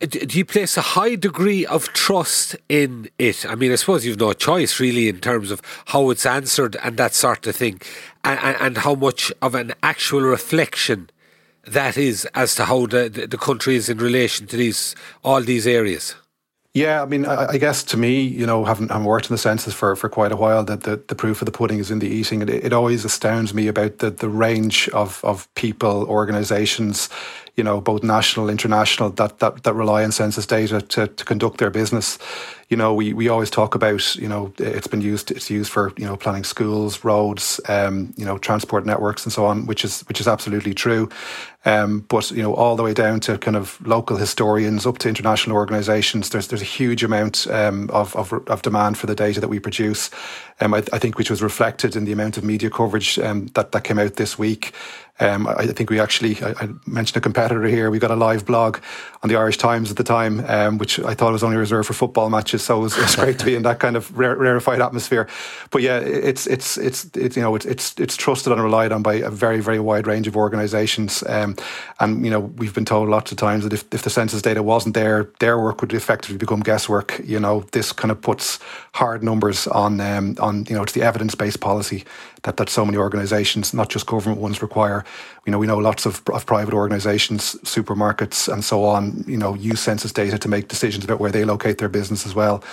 do 0.00 0.38
you 0.38 0.44
place 0.44 0.76
a 0.76 0.82
high 0.82 1.16
degree 1.16 1.66
of 1.66 1.92
trust 1.92 2.54
in 2.68 3.10
it? 3.18 3.44
I 3.44 3.56
mean, 3.56 3.72
I 3.72 3.74
suppose 3.74 4.06
you've 4.06 4.20
no 4.20 4.32
choice 4.32 4.78
really 4.78 5.08
in 5.08 5.18
terms 5.18 5.50
of 5.50 5.60
how 5.86 6.10
it's 6.10 6.24
answered 6.24 6.76
and 6.84 6.96
that 6.98 7.14
sort 7.14 7.48
of 7.48 7.56
thing, 7.56 7.80
and, 8.22 8.56
and 8.60 8.78
how 8.78 8.94
much 8.94 9.32
of 9.42 9.56
an 9.56 9.74
actual 9.82 10.20
reflection 10.20 11.10
that 11.72 11.96
is 11.96 12.24
as 12.34 12.54
to 12.56 12.64
how 12.64 12.86
the, 12.86 13.08
the 13.08 13.38
country 13.38 13.76
is 13.76 13.88
in 13.88 13.98
relation 13.98 14.46
to 14.48 14.56
these 14.56 14.94
all 15.22 15.40
these 15.40 15.66
areas. 15.66 16.14
Yeah, 16.74 17.02
I 17.02 17.06
mean, 17.06 17.24
I, 17.24 17.46
I, 17.46 17.58
guess 17.58 17.82
to 17.84 17.96
me, 17.96 18.20
you 18.20 18.46
know, 18.46 18.64
having, 18.64 18.88
having 18.88 19.04
worked 19.04 19.30
in 19.30 19.34
the 19.34 19.38
census 19.38 19.74
for, 19.74 19.96
for 19.96 20.08
quite 20.08 20.30
a 20.30 20.36
while, 20.36 20.62
that 20.64 20.82
the, 20.82 21.02
the 21.08 21.14
proof 21.14 21.40
of 21.40 21.46
the 21.46 21.50
pudding 21.50 21.78
is 21.78 21.90
in 21.90 21.98
the 21.98 22.06
eating. 22.06 22.42
It, 22.42 22.50
it 22.50 22.72
always 22.72 23.04
astounds 23.04 23.52
me 23.52 23.66
about 23.66 23.98
the, 23.98 24.10
the 24.10 24.28
range 24.28 24.88
of, 24.90 25.24
of 25.24 25.52
people, 25.54 26.04
organisations, 26.04 27.08
you 27.58 27.64
know, 27.64 27.80
both 27.80 28.02
national, 28.02 28.48
international, 28.48 29.10
that 29.10 29.40
that, 29.40 29.64
that 29.64 29.74
rely 29.74 30.04
on 30.04 30.12
census 30.12 30.46
data 30.46 30.80
to, 30.80 31.08
to 31.08 31.24
conduct 31.24 31.58
their 31.58 31.70
business 31.70 32.18
you 32.68 32.76
know, 32.76 32.92
we, 32.92 33.14
we 33.14 33.28
always 33.28 33.48
talk 33.48 33.74
about, 33.74 34.14
you 34.16 34.28
know, 34.28 34.52
it's 34.58 34.86
been 34.86 35.00
used, 35.00 35.30
it's 35.30 35.48
used 35.48 35.72
for, 35.72 35.92
you 35.96 36.04
know, 36.04 36.18
planning 36.18 36.44
schools, 36.44 37.02
roads, 37.02 37.60
um, 37.66 38.12
you 38.18 38.26
know, 38.26 38.36
transport 38.36 38.84
networks 38.84 39.24
and 39.24 39.32
so 39.32 39.46
on, 39.46 39.64
which 39.64 39.84
is, 39.86 40.02
which 40.02 40.20
is 40.20 40.28
absolutely 40.28 40.74
true. 40.74 41.08
Um, 41.64 42.00
but, 42.00 42.30
you 42.30 42.42
know, 42.42 42.54
all 42.54 42.76
the 42.76 42.82
way 42.82 42.92
down 42.92 43.20
to 43.20 43.38
kind 43.38 43.56
of 43.56 43.80
local 43.86 44.18
historians 44.18 44.84
up 44.84 44.98
to 44.98 45.08
international 45.08 45.56
organizations, 45.56 46.28
there's, 46.28 46.48
there's 46.48 46.62
a 46.62 46.66
huge 46.66 47.02
amount 47.02 47.46
um, 47.48 47.88
of, 47.90 48.14
of, 48.16 48.32
of, 48.48 48.62
demand 48.62 48.98
for 48.98 49.06
the 49.06 49.14
data 49.14 49.40
that 49.40 49.48
we 49.48 49.58
produce. 49.58 50.10
Um, 50.60 50.74
I, 50.74 50.78
I, 50.92 50.98
think 50.98 51.16
which 51.16 51.30
was 51.30 51.42
reflected 51.42 51.96
in 51.96 52.04
the 52.04 52.12
amount 52.12 52.36
of 52.36 52.44
media 52.44 52.70
coverage 52.70 53.18
um, 53.18 53.46
that, 53.54 53.72
that 53.72 53.84
came 53.84 53.98
out 53.98 54.16
this 54.16 54.38
week. 54.38 54.74
Um, 55.20 55.48
I 55.48 55.66
think 55.66 55.90
we 55.90 55.98
actually, 55.98 56.40
I, 56.42 56.50
I, 56.50 56.68
mentioned 56.86 57.16
a 57.16 57.20
competitor 57.20 57.64
here. 57.64 57.90
We 57.90 57.98
got 57.98 58.12
a 58.12 58.16
live 58.16 58.46
blog 58.46 58.78
on 59.22 59.28
the 59.28 59.36
Irish 59.36 59.56
Times 59.56 59.90
at 59.90 59.96
the 59.96 60.04
time, 60.04 60.44
um, 60.46 60.78
which 60.78 61.00
I 61.00 61.14
thought 61.14 61.32
was 61.32 61.42
only 61.42 61.56
reserved 61.56 61.88
for 61.88 61.92
football 61.92 62.30
matches. 62.30 62.62
So 62.62 62.78
it 62.78 62.82
was, 62.82 62.96
it 62.96 63.02
was 63.02 63.16
great 63.16 63.38
to 63.40 63.44
be 63.44 63.56
in 63.56 63.62
that 63.62 63.80
kind 63.80 63.96
of 63.96 64.16
rarefied 64.16 64.80
atmosphere. 64.80 65.26
But 65.70 65.82
yeah, 65.82 65.98
it's 65.98 66.46
it's 66.46 66.78
it's 66.78 67.06
it's 67.16 67.36
you 67.36 67.42
know 67.42 67.56
it's 67.56 67.66
it's 67.66 67.98
it's 67.98 68.16
trusted 68.16 68.52
and 68.52 68.62
relied 68.62 68.92
on 68.92 69.02
by 69.02 69.14
a 69.14 69.30
very 69.30 69.60
very 69.60 69.80
wide 69.80 70.06
range 70.06 70.28
of 70.28 70.36
organisations. 70.36 71.24
Um, 71.26 71.56
and 71.98 72.24
you 72.24 72.30
know 72.30 72.40
we've 72.40 72.74
been 72.74 72.84
told 72.84 73.08
lots 73.08 73.32
of 73.32 73.38
times 73.38 73.64
that 73.64 73.72
if, 73.72 73.84
if 73.92 74.02
the 74.02 74.10
census 74.10 74.40
data 74.40 74.62
wasn't 74.62 74.94
there, 74.94 75.30
their 75.40 75.58
work 75.58 75.80
would 75.80 75.92
effectively 75.92 76.38
become 76.38 76.60
guesswork. 76.60 77.20
You 77.24 77.40
know, 77.40 77.66
this 77.72 77.92
kind 77.92 78.12
of 78.12 78.20
puts 78.20 78.60
hard 78.92 79.24
numbers 79.24 79.66
on 79.66 80.00
um, 80.00 80.36
on 80.38 80.64
you 80.68 80.76
know 80.76 80.84
it's 80.84 80.92
the 80.92 81.02
evidence 81.02 81.34
based 81.34 81.60
policy 81.60 82.04
that, 82.48 82.56
that 82.56 82.70
so 82.70 82.84
many 82.84 82.96
organisations, 82.96 83.74
not 83.74 83.90
just 83.90 84.06
government 84.06 84.40
ones, 84.40 84.62
require. 84.62 85.04
You 85.44 85.52
know, 85.52 85.58
we 85.58 85.66
know 85.66 85.76
lots 85.76 86.06
of, 86.06 86.22
of 86.32 86.46
private 86.46 86.72
organisations, 86.72 87.56
supermarkets, 87.62 88.50
and 88.50 88.64
so 88.64 88.84
on. 88.84 89.22
You 89.26 89.36
know, 89.36 89.54
use 89.54 89.80
census 89.80 90.12
data 90.12 90.38
to 90.38 90.48
make 90.48 90.68
decisions 90.68 91.04
about 91.04 91.20
where 91.20 91.30
they 91.30 91.44
locate 91.44 91.76
their 91.76 91.90
business 91.90 92.24
as 92.24 92.34
well. 92.34 92.64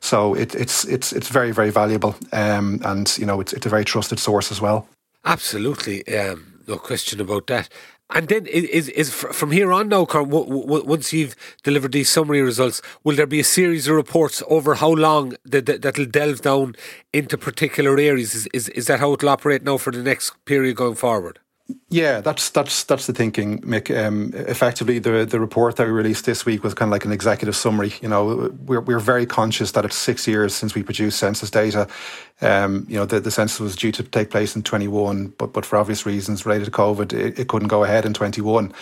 So 0.00 0.34
it, 0.34 0.54
it's 0.54 0.84
it's 0.84 1.12
it's 1.12 1.28
very 1.28 1.50
very 1.50 1.70
valuable, 1.70 2.14
um, 2.32 2.80
and 2.84 3.12
you 3.18 3.26
know, 3.26 3.40
it's 3.40 3.52
it's 3.52 3.66
a 3.66 3.68
very 3.68 3.84
trusted 3.84 4.20
source 4.20 4.52
as 4.52 4.60
well. 4.60 4.86
Absolutely, 5.24 6.06
um, 6.16 6.62
no 6.68 6.76
question 6.76 7.20
about 7.20 7.48
that. 7.48 7.68
And 8.10 8.28
then 8.28 8.46
is 8.46 8.88
is 8.90 9.12
from 9.12 9.50
here 9.50 9.72
on 9.72 9.88
now, 9.88 10.04
Carl, 10.04 10.26
once 10.26 11.12
you've 11.12 11.34
delivered 11.62 11.92
these 11.92 12.10
summary 12.10 12.42
results, 12.42 12.82
will 13.02 13.16
there 13.16 13.26
be 13.26 13.40
a 13.40 13.44
series 13.44 13.88
of 13.88 13.96
reports 13.96 14.42
over 14.48 14.74
how 14.74 14.90
long 14.90 15.36
that 15.44 15.66
that'll 15.66 16.04
delve 16.04 16.42
down 16.42 16.76
into 17.12 17.38
particular 17.38 17.98
areas? 17.98 18.34
Is, 18.34 18.46
is 18.52 18.68
is 18.70 18.86
that 18.88 19.00
how 19.00 19.14
it'll 19.14 19.30
operate 19.30 19.62
now 19.62 19.78
for 19.78 19.90
the 19.90 20.02
next 20.02 20.32
period 20.44 20.76
going 20.76 20.96
forward? 20.96 21.38
Yeah, 21.94 22.22
that's 22.22 22.50
that's 22.50 22.82
that's 22.82 23.06
the 23.06 23.12
thinking, 23.12 23.60
Mick. 23.60 23.88
Um, 23.96 24.32
effectively, 24.34 24.98
the 24.98 25.24
the 25.24 25.38
report 25.38 25.76
that 25.76 25.86
we 25.86 25.92
released 25.92 26.24
this 26.24 26.44
week 26.44 26.64
was 26.64 26.74
kind 26.74 26.88
of 26.88 26.90
like 26.90 27.04
an 27.04 27.12
executive 27.12 27.54
summary. 27.54 27.92
You 28.02 28.08
know, 28.08 28.50
we're 28.66 28.80
we're 28.80 28.98
very 28.98 29.26
conscious 29.26 29.70
that 29.72 29.84
it's 29.84 29.94
six 29.94 30.26
years 30.26 30.56
since 30.56 30.74
we 30.74 30.82
produced 30.82 31.20
census 31.20 31.50
data. 31.50 31.86
Um, 32.40 32.84
you 32.88 32.96
know, 32.96 33.06
the, 33.06 33.20
the 33.20 33.30
census 33.30 33.60
was 33.60 33.76
due 33.76 33.92
to 33.92 34.02
take 34.02 34.30
place 34.30 34.56
in 34.56 34.64
21, 34.64 35.34
but 35.38 35.52
but 35.52 35.64
for 35.64 35.76
obvious 35.76 36.04
reasons 36.04 36.44
related 36.44 36.64
to 36.64 36.72
COVID, 36.72 37.12
it, 37.12 37.38
it 37.38 37.46
couldn't 37.46 37.68
go 37.68 37.84
ahead 37.84 38.04
in 38.04 38.12
21. 38.12 38.72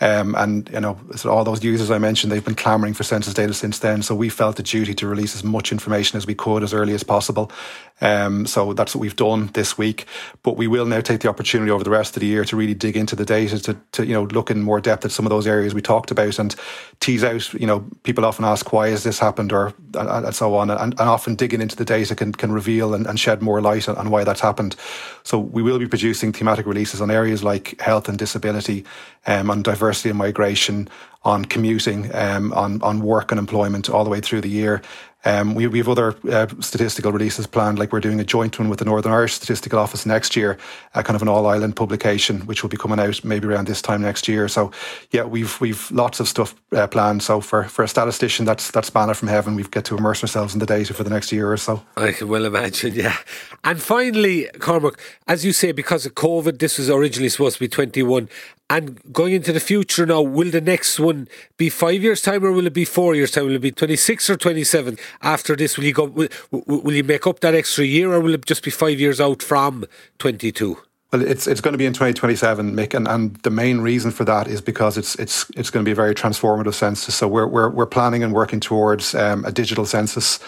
Um, 0.00 0.34
and 0.34 0.68
you 0.72 0.80
know, 0.80 0.98
so 1.14 1.30
all 1.30 1.44
those 1.44 1.62
users 1.62 1.90
I 1.90 1.98
mentioned, 1.98 2.32
they've 2.32 2.44
been 2.44 2.54
clamouring 2.54 2.94
for 2.94 3.04
census 3.04 3.34
data 3.34 3.52
since 3.52 3.80
then. 3.80 4.02
So 4.02 4.14
we 4.14 4.30
felt 4.30 4.56
the 4.56 4.62
duty 4.62 4.94
to 4.94 5.06
release 5.06 5.36
as 5.36 5.44
much 5.44 5.72
information 5.72 6.16
as 6.16 6.26
we 6.26 6.34
could 6.34 6.62
as 6.62 6.72
early 6.72 6.94
as 6.94 7.02
possible. 7.02 7.52
Um, 8.00 8.46
so 8.46 8.72
that's 8.72 8.94
what 8.94 9.00
we've 9.00 9.14
done 9.14 9.50
this 9.52 9.78
week. 9.78 10.06
But 10.42 10.56
we 10.56 10.66
will 10.66 10.86
now 10.86 11.02
take 11.02 11.20
the 11.20 11.28
opportunity 11.28 11.70
over 11.70 11.84
the 11.84 11.90
rest 11.90 12.16
of 12.16 12.20
the 12.20 12.26
year 12.26 12.44
to 12.46 12.56
really 12.62 12.74
dig 12.74 12.96
into 12.96 13.16
the 13.16 13.24
data 13.24 13.58
to, 13.58 13.76
to 13.92 14.06
you 14.06 14.14
know 14.14 14.24
look 14.24 14.50
in 14.50 14.62
more 14.62 14.80
depth 14.80 15.04
at 15.04 15.10
some 15.10 15.26
of 15.26 15.30
those 15.30 15.46
areas 15.46 15.74
we 15.74 15.82
talked 15.82 16.10
about 16.10 16.38
and 16.38 16.54
tease 17.00 17.24
out. 17.24 17.52
You 17.54 17.66
know, 17.66 17.80
people 18.04 18.24
often 18.24 18.44
ask 18.44 18.72
why 18.72 18.88
has 18.90 19.02
this 19.02 19.18
happened 19.18 19.52
or 19.52 19.74
and, 19.94 20.26
and 20.26 20.34
so 20.34 20.54
on, 20.54 20.70
and, 20.70 20.80
and, 20.80 21.00
often 21.00 21.34
digging 21.34 21.60
into 21.60 21.76
the 21.76 21.84
data 21.84 22.14
can 22.14 22.32
can 22.32 22.52
reveal 22.52 22.94
and, 22.94 23.06
and 23.06 23.18
shed 23.18 23.42
more 23.42 23.60
light 23.60 23.88
on, 23.88 23.96
on 23.96 24.10
why 24.10 24.24
that's 24.24 24.40
happened. 24.40 24.76
So 25.24 25.38
we 25.38 25.62
will 25.62 25.78
be 25.78 25.88
producing 25.88 26.32
thematic 26.32 26.66
releases 26.66 27.00
on 27.00 27.10
areas 27.10 27.42
like 27.42 27.80
health 27.80 28.08
and 28.08 28.18
disability, 28.18 28.84
um, 29.26 29.50
on 29.50 29.62
diversity 29.62 30.10
and 30.10 30.18
migration, 30.18 30.88
on 31.24 31.44
commuting, 31.44 32.14
um, 32.14 32.52
on 32.52 32.80
on 32.82 33.00
work 33.00 33.32
and 33.32 33.38
employment 33.38 33.90
all 33.90 34.04
the 34.04 34.10
way 34.10 34.20
through 34.20 34.40
the 34.40 34.48
year. 34.48 34.82
Um, 35.24 35.54
we, 35.54 35.66
we 35.66 35.78
have 35.78 35.88
other 35.88 36.16
uh, 36.30 36.46
statistical 36.60 37.12
releases 37.12 37.46
planned, 37.46 37.78
like 37.78 37.92
we're 37.92 38.00
doing 38.00 38.18
a 38.20 38.24
joint 38.24 38.58
one 38.58 38.68
with 38.68 38.80
the 38.80 38.84
Northern 38.84 39.12
Irish 39.12 39.34
Statistical 39.34 39.78
Office 39.78 40.04
next 40.04 40.34
year, 40.34 40.58
uh, 40.94 41.02
kind 41.02 41.14
of 41.14 41.22
an 41.22 41.28
all 41.28 41.46
island 41.46 41.76
publication, 41.76 42.40
which 42.40 42.62
will 42.62 42.70
be 42.70 42.76
coming 42.76 42.98
out 42.98 43.24
maybe 43.24 43.46
around 43.46 43.66
this 43.66 43.80
time 43.80 44.02
next 44.02 44.26
year. 44.26 44.48
So, 44.48 44.72
yeah, 45.10 45.24
we've 45.24 45.60
we've 45.60 45.90
lots 45.90 46.20
of 46.20 46.28
stuff 46.28 46.54
uh, 46.72 46.86
planned. 46.86 47.22
So 47.22 47.40
for, 47.40 47.64
for 47.64 47.84
a 47.84 47.88
statistician, 47.88 48.44
that's 48.44 48.70
that's 48.70 48.92
manna 48.94 49.14
from 49.14 49.28
heaven. 49.28 49.54
We've 49.54 49.70
got 49.70 49.84
to 49.86 49.96
immerse 49.96 50.22
ourselves 50.22 50.54
in 50.54 50.60
the 50.60 50.66
data 50.66 50.94
for 50.94 51.04
the 51.04 51.10
next 51.10 51.32
year 51.32 51.52
or 51.52 51.56
so. 51.56 51.82
I 51.96 52.12
can 52.12 52.28
well 52.28 52.44
imagine, 52.44 52.94
yeah. 52.94 53.16
And 53.64 53.80
finally, 53.80 54.48
Cormac, 54.58 54.98
as 55.28 55.44
you 55.44 55.52
say, 55.52 55.72
because 55.72 56.04
of 56.06 56.14
COVID, 56.14 56.58
this 56.58 56.78
was 56.78 56.90
originally 56.90 57.28
supposed 57.28 57.56
to 57.56 57.60
be 57.60 57.68
21, 57.68 58.28
and 58.72 59.12
going 59.12 59.34
into 59.34 59.52
the 59.52 59.60
future 59.60 60.06
now, 60.06 60.22
will 60.22 60.50
the 60.50 60.60
next 60.60 60.98
one 60.98 61.28
be 61.58 61.68
five 61.68 62.02
years' 62.02 62.22
time 62.22 62.42
or 62.42 62.52
will 62.52 62.66
it 62.66 62.72
be 62.72 62.86
four 62.86 63.14
years' 63.14 63.30
time? 63.30 63.44
Will 63.44 63.56
it 63.56 63.60
be 63.60 63.70
26 63.70 64.30
or 64.30 64.36
27 64.36 64.96
after 65.20 65.54
this? 65.54 65.76
Will 65.76 65.84
you 65.84 65.92
go, 65.92 66.04
will, 66.04 66.28
will 66.50 66.94
you 66.94 67.04
make 67.04 67.26
up 67.26 67.40
that 67.40 67.54
extra 67.54 67.84
year 67.84 68.10
or 68.10 68.20
will 68.20 68.32
it 68.32 68.46
just 68.46 68.62
be 68.62 68.70
five 68.70 68.98
years 68.98 69.20
out 69.20 69.42
from 69.42 69.84
22? 70.18 70.78
Well, 71.12 71.20
it's 71.20 71.46
it's 71.46 71.60
going 71.60 71.72
to 71.72 71.78
be 71.78 71.84
in 71.84 71.92
2027, 71.92 72.74
Mick, 72.74 72.94
and, 72.94 73.06
and 73.06 73.36
the 73.42 73.50
main 73.50 73.82
reason 73.82 74.10
for 74.10 74.24
that 74.24 74.48
is 74.48 74.62
because 74.62 74.96
it's 74.96 75.14
it's 75.16 75.44
it's 75.54 75.68
going 75.68 75.84
to 75.84 75.86
be 75.86 75.92
a 75.92 75.94
very 75.94 76.14
transformative 76.14 76.72
census. 76.72 77.14
So 77.14 77.28
we're 77.28 77.46
we're 77.46 77.68
we're 77.68 77.84
planning 77.84 78.22
and 78.22 78.32
working 78.32 78.60
towards 78.60 79.14
um, 79.14 79.44
a 79.44 79.52
digital 79.52 79.84
census 79.84 80.38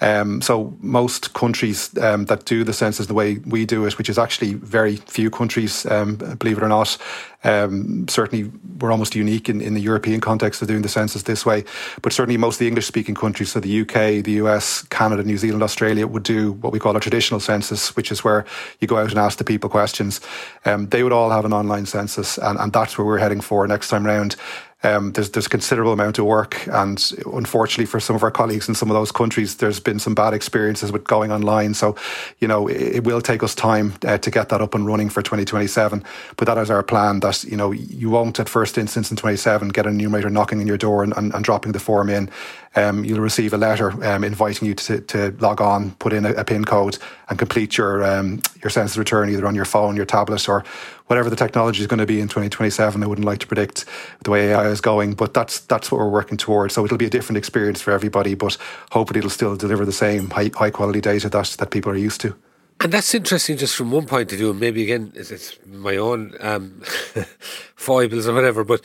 um, 0.00 0.42
so 0.42 0.76
most 0.80 1.34
countries 1.34 1.96
um, 1.98 2.24
that 2.26 2.44
do 2.44 2.64
the 2.64 2.72
census 2.72 3.06
the 3.06 3.14
way 3.14 3.38
we 3.46 3.64
do 3.64 3.86
it, 3.86 3.96
which 3.96 4.08
is 4.08 4.18
actually 4.18 4.54
very 4.54 4.96
few 4.96 5.30
countries, 5.30 5.86
um, 5.86 6.16
believe 6.16 6.58
it 6.58 6.64
or 6.64 6.68
not, 6.68 6.98
um, 7.44 8.08
certainly 8.08 8.50
we're 8.80 8.90
almost 8.90 9.14
unique 9.14 9.48
in, 9.48 9.60
in 9.60 9.74
the 9.74 9.80
European 9.80 10.20
context 10.20 10.62
of 10.62 10.68
doing 10.68 10.82
the 10.82 10.88
census 10.88 11.22
this 11.22 11.46
way. 11.46 11.64
But 12.02 12.12
certainly 12.12 12.36
most 12.36 12.56
of 12.56 12.60
the 12.60 12.68
English 12.68 12.86
speaking 12.86 13.14
countries, 13.14 13.52
so 13.52 13.60
the 13.60 13.82
UK, 13.82 14.24
the 14.24 14.32
US, 14.42 14.82
Canada, 14.82 15.22
New 15.22 15.38
Zealand, 15.38 15.62
Australia, 15.62 16.06
would 16.06 16.22
do 16.22 16.52
what 16.52 16.72
we 16.72 16.80
call 16.80 16.96
a 16.96 17.00
traditional 17.00 17.40
census, 17.40 17.94
which 17.94 18.10
is 18.10 18.24
where 18.24 18.44
you 18.80 18.88
go 18.88 18.96
out 18.96 19.10
and 19.10 19.18
ask 19.18 19.38
the 19.38 19.44
people 19.44 19.70
questions. 19.70 20.20
Um, 20.64 20.88
they 20.88 21.02
would 21.02 21.12
all 21.12 21.30
have 21.30 21.44
an 21.44 21.52
online 21.52 21.86
census, 21.86 22.38
and, 22.38 22.58
and 22.58 22.72
that's 22.72 22.98
where 22.98 23.06
we're 23.06 23.18
heading 23.18 23.40
for 23.40 23.66
next 23.68 23.88
time 23.90 24.06
round. 24.06 24.36
Um, 24.84 25.12
there's 25.12 25.30
there's 25.30 25.46
a 25.46 25.50
considerable 25.50 25.92
amount 25.92 26.18
of 26.18 26.26
work, 26.26 26.66
and 26.68 27.02
unfortunately 27.24 27.86
for 27.86 28.00
some 28.00 28.14
of 28.14 28.22
our 28.22 28.30
colleagues 28.30 28.68
in 28.68 28.74
some 28.74 28.90
of 28.90 28.94
those 28.94 29.10
countries, 29.10 29.56
there's 29.56 29.80
been 29.80 29.98
some 29.98 30.14
bad 30.14 30.34
experiences 30.34 30.92
with 30.92 31.04
going 31.04 31.32
online. 31.32 31.74
So, 31.74 31.96
you 32.38 32.46
know, 32.46 32.68
it, 32.68 32.96
it 32.96 33.04
will 33.04 33.20
take 33.20 33.42
us 33.42 33.54
time 33.54 33.94
uh, 34.06 34.18
to 34.18 34.30
get 34.30 34.50
that 34.50 34.60
up 34.60 34.74
and 34.74 34.86
running 34.86 35.08
for 35.08 35.22
2027. 35.22 36.04
But 36.36 36.46
that 36.46 36.58
is 36.58 36.70
our 36.70 36.82
plan. 36.82 37.20
That 37.20 37.42
you 37.44 37.56
know, 37.56 37.72
you 37.72 38.10
won't 38.10 38.38
at 38.38 38.48
first 38.48 38.76
instance 38.76 39.10
in 39.10 39.16
27 39.16 39.68
get 39.68 39.86
an 39.86 39.94
enumerator 39.94 40.30
knocking 40.30 40.60
on 40.60 40.66
your 40.66 40.78
door 40.78 41.02
and, 41.02 41.16
and, 41.16 41.34
and 41.34 41.44
dropping 41.44 41.72
the 41.72 41.80
form 41.80 42.10
in. 42.10 42.30
Um, 42.76 43.04
you'll 43.04 43.20
receive 43.20 43.52
a 43.52 43.56
letter 43.56 43.90
um, 44.04 44.24
inviting 44.24 44.68
you 44.68 44.74
to, 44.74 45.00
to 45.00 45.30
log 45.38 45.60
on, 45.60 45.92
put 45.92 46.12
in 46.12 46.26
a, 46.26 46.32
a 46.32 46.44
PIN 46.44 46.64
code, 46.64 46.98
and 47.28 47.38
complete 47.38 47.76
your 47.76 48.04
um, 48.04 48.40
your 48.62 48.70
census 48.70 48.96
return 48.96 49.30
either 49.30 49.46
on 49.46 49.54
your 49.54 49.64
phone, 49.64 49.96
your 49.96 50.04
tablet, 50.04 50.48
or 50.48 50.64
whatever 51.06 51.30
the 51.30 51.36
technology 51.36 51.80
is 51.80 51.86
going 51.86 51.98
to 51.98 52.06
be 52.06 52.20
in 52.20 52.28
2027. 52.28 53.02
I 53.02 53.06
wouldn't 53.06 53.26
like 53.26 53.38
to 53.40 53.46
predict 53.46 53.84
the 54.24 54.30
way 54.30 54.50
AI 54.50 54.68
is 54.68 54.80
going, 54.80 55.14
but 55.14 55.34
that's 55.34 55.60
that's 55.60 55.90
what 55.92 55.98
we're 55.98 56.08
working 56.08 56.36
towards. 56.36 56.74
So 56.74 56.84
it'll 56.84 56.98
be 56.98 57.06
a 57.06 57.10
different 57.10 57.38
experience 57.38 57.80
for 57.80 57.92
everybody, 57.92 58.34
but 58.34 58.56
hopefully 58.90 59.18
it'll 59.18 59.30
still 59.30 59.56
deliver 59.56 59.84
the 59.84 59.92
same 59.92 60.30
high, 60.30 60.50
high 60.54 60.70
quality 60.70 61.00
data 61.00 61.28
that 61.28 61.46
that 61.58 61.70
people 61.70 61.92
are 61.92 61.96
used 61.96 62.20
to. 62.22 62.34
And 62.80 62.92
that's 62.92 63.14
interesting, 63.14 63.56
just 63.56 63.76
from 63.76 63.90
one 63.92 64.06
point 64.06 64.32
of 64.32 64.38
view. 64.38 64.52
Maybe 64.52 64.82
again, 64.82 65.12
it's 65.14 65.56
my 65.64 65.96
own 65.96 66.34
um, 66.40 66.82
foibles 67.76 68.26
or 68.26 68.34
whatever. 68.34 68.64
But 68.64 68.82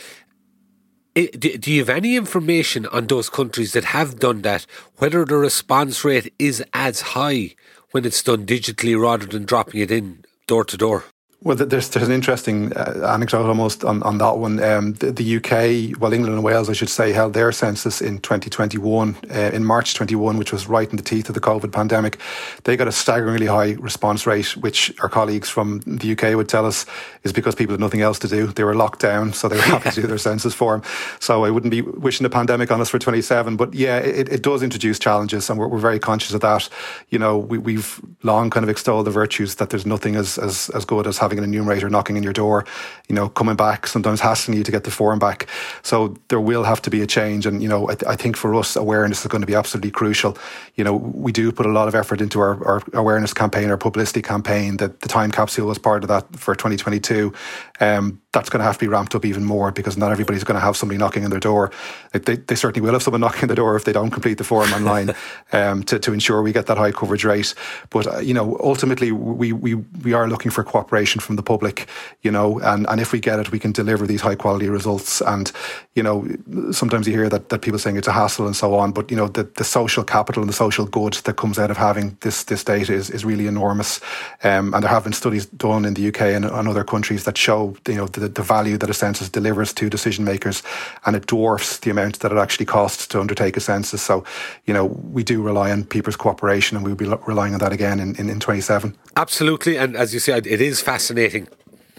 do 1.28 1.72
you 1.72 1.80
have 1.80 1.90
any 1.90 2.16
information 2.16 2.86
on 2.88 3.08
those 3.08 3.30
countries 3.30 3.74
that 3.74 3.86
have 3.86 4.20
done 4.20 4.42
that? 4.44 4.66
Whether 4.98 5.26
the 5.26 5.38
response 5.38 6.04
rate 6.06 6.34
is 6.40 6.64
as 6.74 7.02
high 7.02 7.56
when 7.92 8.06
it's 8.06 8.24
done 8.24 8.46
digitally 8.46 9.00
rather 9.00 9.26
than 9.26 9.46
dropping 9.46 9.82
it 9.82 9.92
in 9.92 10.24
door 10.48 10.66
to 10.66 10.78
door? 10.78 11.06
Well, 11.42 11.56
there's 11.56 11.88
there's 11.88 12.06
an 12.06 12.14
interesting 12.14 12.74
uh, 12.74 13.08
anecdote 13.14 13.48
almost 13.48 13.86
on, 13.86 14.04
on 14.04 14.18
that 14.18 14.38
one. 14.38 14.62
Um, 14.62 14.92
the, 14.96 15.10
the, 15.14 15.38
UK, 15.38 15.98
well, 15.98 16.12
England 16.12 16.36
and 16.36 16.44
Wales, 16.44 16.70
I 16.70 16.74
should 16.74 16.90
say, 16.90 17.14
held 17.14 17.34
their 17.34 17.54
census 17.54 18.02
in 18.02 18.20
2021, 18.20 19.16
uh, 19.34 19.34
in 19.54 19.64
March 19.64 19.94
21, 19.94 20.38
which 20.38 20.52
was 20.52 20.68
right 20.68 20.90
in 20.90 20.98
the 20.98 21.02
teeth 21.04 21.30
of 21.30 21.36
the 21.36 21.40
COVID 21.40 21.72
pandemic. 21.72 22.20
They 22.66 22.76
got 22.76 22.90
a 22.90 22.92
staggeringly 22.92 23.46
high 23.46 23.78
response 23.80 24.28
rate, 24.28 24.58
which 24.58 24.94
our 25.00 25.08
colleagues 25.08 25.48
from 25.48 25.80
the 25.88 26.12
UK 26.12 26.36
would 26.36 26.50
tell 26.50 26.66
us 26.66 26.86
is 27.24 27.32
because 27.32 27.56
people 27.56 27.72
had 27.72 27.80
nothing 27.80 28.02
else 28.02 28.20
to 28.20 28.28
do. 28.28 28.48
They 28.48 28.66
were 28.66 28.76
locked 28.76 29.00
down, 29.00 29.32
so 29.32 29.48
they 29.48 29.56
were 29.56 29.62
happy 29.62 29.92
to 29.92 30.02
do 30.02 30.08
their 30.08 30.18
census 30.18 30.54
form. 30.54 30.84
So 31.22 31.46
I 31.46 31.52
wouldn't 31.52 31.72
be 31.72 31.82
wishing 31.82 32.26
the 32.26 32.30
pandemic 32.30 32.70
on 32.70 32.82
us 32.82 32.90
for 32.90 33.00
27, 33.00 33.56
but 33.56 33.74
yeah, 33.74 34.00
it, 34.00 34.28
it 34.28 34.44
does 34.44 34.62
introduce 34.62 35.00
challenges, 35.00 35.50
and 35.50 35.58
we're, 35.58 35.70
we're 35.70 35.80
very 35.80 36.00
conscious 36.00 36.34
of 36.34 36.42
that. 36.42 36.68
You 37.12 37.20
know, 37.20 37.38
we, 37.38 37.58
we've 37.58 38.02
long 38.24 38.50
kind 38.50 38.66
of 38.66 38.70
extolled 38.70 39.06
the 39.06 39.12
virtues 39.12 39.56
that 39.56 39.70
there's 39.70 39.86
nothing 39.86 40.18
as 40.18 40.38
as, 40.38 40.70
as 40.72 40.84
good 40.84 41.08
as 41.08 41.18
having 41.18 41.29
having 41.30 41.38
an 41.38 41.44
enumerator 41.44 41.90
knocking 41.90 42.18
in 42.18 42.24
your 42.24 42.34
door, 42.34 42.66
you 43.08 43.16
know, 43.16 43.30
coming 43.30 43.56
back, 43.56 43.86
sometimes 43.86 44.20
hassling 44.20 44.58
you 44.58 44.64
to 44.64 44.72
get 44.72 44.84
the 44.84 44.92
form 44.92 45.20
back. 45.20 45.48
So 45.84 46.16
there 46.30 46.40
will 46.42 46.64
have 46.64 46.82
to 46.82 46.90
be 46.90 47.02
a 47.02 47.08
change. 47.08 47.46
And, 47.46 47.62
you 47.62 47.70
know, 47.70 47.90
I, 47.90 47.96
I 48.08 48.16
think 48.16 48.36
for 48.36 48.56
us, 48.56 48.76
awareness 48.76 49.22
is 49.22 49.28
going 49.28 49.42
to 49.42 49.48
be 49.48 49.54
absolutely 49.54 49.92
crucial. 49.92 50.38
You 50.76 50.84
know, 50.84 50.96
we 50.96 51.32
do 51.32 51.52
put 51.52 51.66
a 51.66 51.72
lot 51.72 51.88
of 51.88 51.94
effort 51.94 52.22
into 52.22 52.40
our, 52.40 52.66
our 52.66 52.84
awareness 52.94 53.34
campaign, 53.34 53.70
our 53.70 53.78
publicity 53.78 54.22
campaign. 54.22 54.78
That 54.78 55.02
the 55.02 55.08
time 55.08 55.32
capsule 55.32 55.68
was 55.68 55.78
part 55.78 56.04
of 56.04 56.08
that 56.08 56.36
for 56.36 56.56
2022. 56.56 57.32
Um, 57.80 58.22
that's 58.32 58.50
going 58.50 58.60
to 58.60 58.64
have 58.64 58.78
to 58.78 58.86
be 58.86 58.88
ramped 58.88 59.16
up 59.16 59.26
even 59.26 59.44
more 59.44 59.72
because 59.72 59.98
not 59.98 60.12
everybody's 60.12 60.44
going 60.44 60.56
to 60.56 60.62
have 60.62 60.78
somebody 60.78 61.00
knocking 61.00 61.24
on 61.24 61.32
their 61.32 61.40
door. 61.40 61.72
They, 62.12 62.36
they 62.36 62.56
certainly 62.56 62.86
will 62.86 62.94
have 62.94 63.02
someone 63.02 63.22
knocking 63.30 63.44
on 63.44 63.48
the 63.48 63.56
door 63.56 63.76
if 63.76 63.86
they 63.86 63.92
don't 63.92 64.12
complete 64.12 64.38
the 64.38 64.44
form 64.44 64.72
online 64.72 65.16
um, 65.52 65.84
to, 65.84 65.98
to 66.00 66.14
ensure 66.14 66.42
we 66.42 66.52
get 66.52 66.68
that 66.68 66.78
high 66.78 66.92
coverage 66.92 67.26
rate. 67.26 67.56
But, 67.90 68.08
uh, 68.08 68.20
you 68.20 68.36
know, 68.36 68.58
ultimately, 68.62 69.12
we, 69.12 69.52
we, 69.52 69.76
we 69.76 70.14
are 70.14 70.28
looking 70.28 70.52
for 70.52 70.64
cooperation 70.64 71.20
from 71.20 71.38
the 71.38 71.44
public, 71.44 71.88
you 72.22 72.30
know, 72.30 72.60
and, 72.60 72.88
and 72.88 73.02
if 73.02 73.12
we 73.12 73.20
get 73.20 73.40
it, 73.40 73.52
we 73.52 73.58
can 73.58 73.72
deliver 73.72 74.06
these 74.06 74.22
high 74.22 74.36
quality 74.36 74.70
results. 74.70 75.22
And, 75.22 75.52
you 75.96 76.04
know, 76.04 76.28
sometimes 76.72 77.08
you 77.08 77.14
hear 77.14 77.30
that, 77.30 77.50
that 77.50 77.62
people 77.64 77.80
saying 77.80 77.98
it's 77.98 78.08
a 78.08 78.12
hassle 78.12 78.46
and 78.46 78.56
so 78.56 78.76
on, 78.76 78.92
but, 78.92 79.10
you 79.10 79.18
know, 79.18 79.28
the, 79.28 79.44
the 79.44 79.64
social 79.64 80.04
capital 80.04 80.44
and 80.44 80.50
the 80.50 80.54
social 80.54 80.86
good 80.86 81.14
that 81.14 81.36
comes 81.36 81.58
out 81.58 81.72
of 81.72 81.78
having 81.78 82.16
this, 82.22 82.44
this 82.44 82.64
data 82.64 82.94
is, 82.94 83.10
is 83.10 83.26
really 83.26 83.48
enormous. 83.48 84.00
Um, 84.44 84.76
and 84.76 84.84
there 84.84 84.92
have 84.92 85.04
been 85.04 85.14
studies 85.14 85.48
done 85.48 85.84
in 85.86 85.96
the 85.96 86.10
UK 86.10 86.22
and, 86.22 86.46
and 86.46 86.68
other 86.68 86.84
countries 86.84 87.24
that 87.24 87.36
show, 87.36 87.76
you 87.88 87.96
know, 87.96 88.06
the, 88.19 88.19
the 88.28 88.42
value 88.42 88.78
that 88.78 88.90
a 88.90 88.94
census 88.94 89.30
delivers 89.30 89.74
to 89.74 89.90
decision 89.90 90.26
makers, 90.26 90.62
and 91.06 91.16
it 91.16 91.28
dwarfs 91.28 91.78
the 91.80 91.90
amount 91.90 92.20
that 92.20 92.32
it 92.32 92.38
actually 92.38 92.66
costs 92.66 93.08
to 93.08 93.20
undertake 93.20 93.58
a 93.58 93.60
census. 93.60 94.02
So, 94.02 94.24
you 94.66 94.74
know, 94.74 94.86
we 94.86 95.24
do 95.24 95.42
rely 95.42 95.72
on 95.72 95.84
people's 95.84 96.16
cooperation, 96.16 96.78
and 96.78 96.86
we'll 96.86 96.96
be 96.96 97.08
relying 97.26 97.54
on 97.54 97.60
that 97.60 97.72
again 97.72 98.00
in, 98.00 98.16
in, 98.18 98.30
in 98.30 98.40
27. 98.40 98.96
Absolutely, 99.16 99.78
and 99.78 99.96
as 99.96 100.14
you 100.14 100.20
said, 100.20 100.46
it 100.46 100.62
is 100.62 100.82
fascinating 100.82 101.48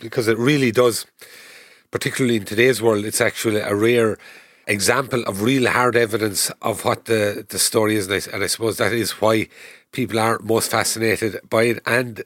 because 0.01 0.29
it 0.29 0.39
really 0.39 0.73
does, 0.73 1.07
particularly 1.91 2.37
in 2.37 2.45
today's 2.45 2.81
world, 2.83 3.05
it's 3.05 3.21
actually 3.21 3.61
a 3.61 3.75
rare 3.75 4.19
example 4.67 5.23
of 5.25 5.43
real 5.43 5.69
hard 5.69 5.97
evidence 5.97 6.51
of 6.63 6.85
what 6.85 7.07
the, 7.07 7.45
the 7.49 7.59
story 7.59 7.97
is. 7.97 8.07
And 8.07 8.15
I, 8.15 8.35
and 8.35 8.45
I 8.45 8.47
suppose 8.47 8.77
that 8.79 8.93
is 8.93 9.13
why 9.21 9.49
people 9.93 10.19
are 10.19 10.39
most 10.41 10.71
fascinated 10.71 11.41
by 11.49 11.65
it. 11.65 11.83
And 11.87 12.23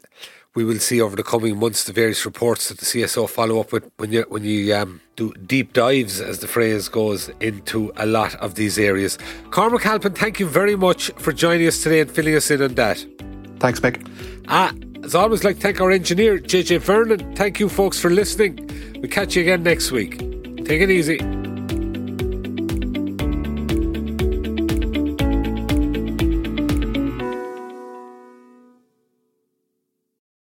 we 0.55 0.65
will 0.65 0.79
see 0.79 1.01
over 1.01 1.17
the 1.17 1.23
coming 1.23 1.59
months 1.59 1.85
the 1.85 1.93
various 1.93 2.25
reports 2.25 2.69
that 2.69 2.79
the 2.79 2.85
CSO 2.85 3.29
follow 3.29 3.61
up 3.61 3.73
with 3.73 3.91
when 3.97 4.13
you 4.13 4.25
when 4.29 4.45
you 4.45 4.75
um, 4.75 5.01
do 5.17 5.33
deep 5.47 5.73
dives, 5.73 6.21
as 6.21 6.39
the 6.39 6.47
phrase 6.49 6.89
goes, 6.89 7.29
into 7.41 7.93
a 7.97 8.07
lot 8.07 8.35
of 8.37 8.55
these 8.55 8.79
areas. 8.79 9.19
Cormac 9.51 9.83
Halpin, 9.83 10.13
thank 10.13 10.41
you 10.41 10.47
very 10.47 10.77
much 10.77 11.11
for 11.17 11.33
joining 11.33 11.67
us 11.67 11.83
today 11.83 12.01
and 12.01 12.11
filling 12.11 12.35
us 12.35 12.51
in 12.51 12.63
on 12.63 12.75
that. 12.75 13.05
Thanks, 13.59 13.81
Mick. 13.81 14.07
Ah, 14.49 14.73
as 15.03 15.15
always, 15.15 15.45
like 15.45 15.57
thank 15.59 15.81
our 15.81 15.91
engineer 15.91 16.39
JJ 16.39 16.81
Vernon. 16.81 17.35
Thank 17.35 17.61
you, 17.61 17.69
folks, 17.69 17.99
for 17.99 18.11
listening. 18.11 18.57
We 18.95 19.01
will 19.01 19.09
catch 19.09 19.37
you 19.37 19.43
again 19.43 19.63
next 19.63 19.91
week. 19.91 20.19
Take 20.65 20.81
it 20.81 20.91
easy. 20.91 21.19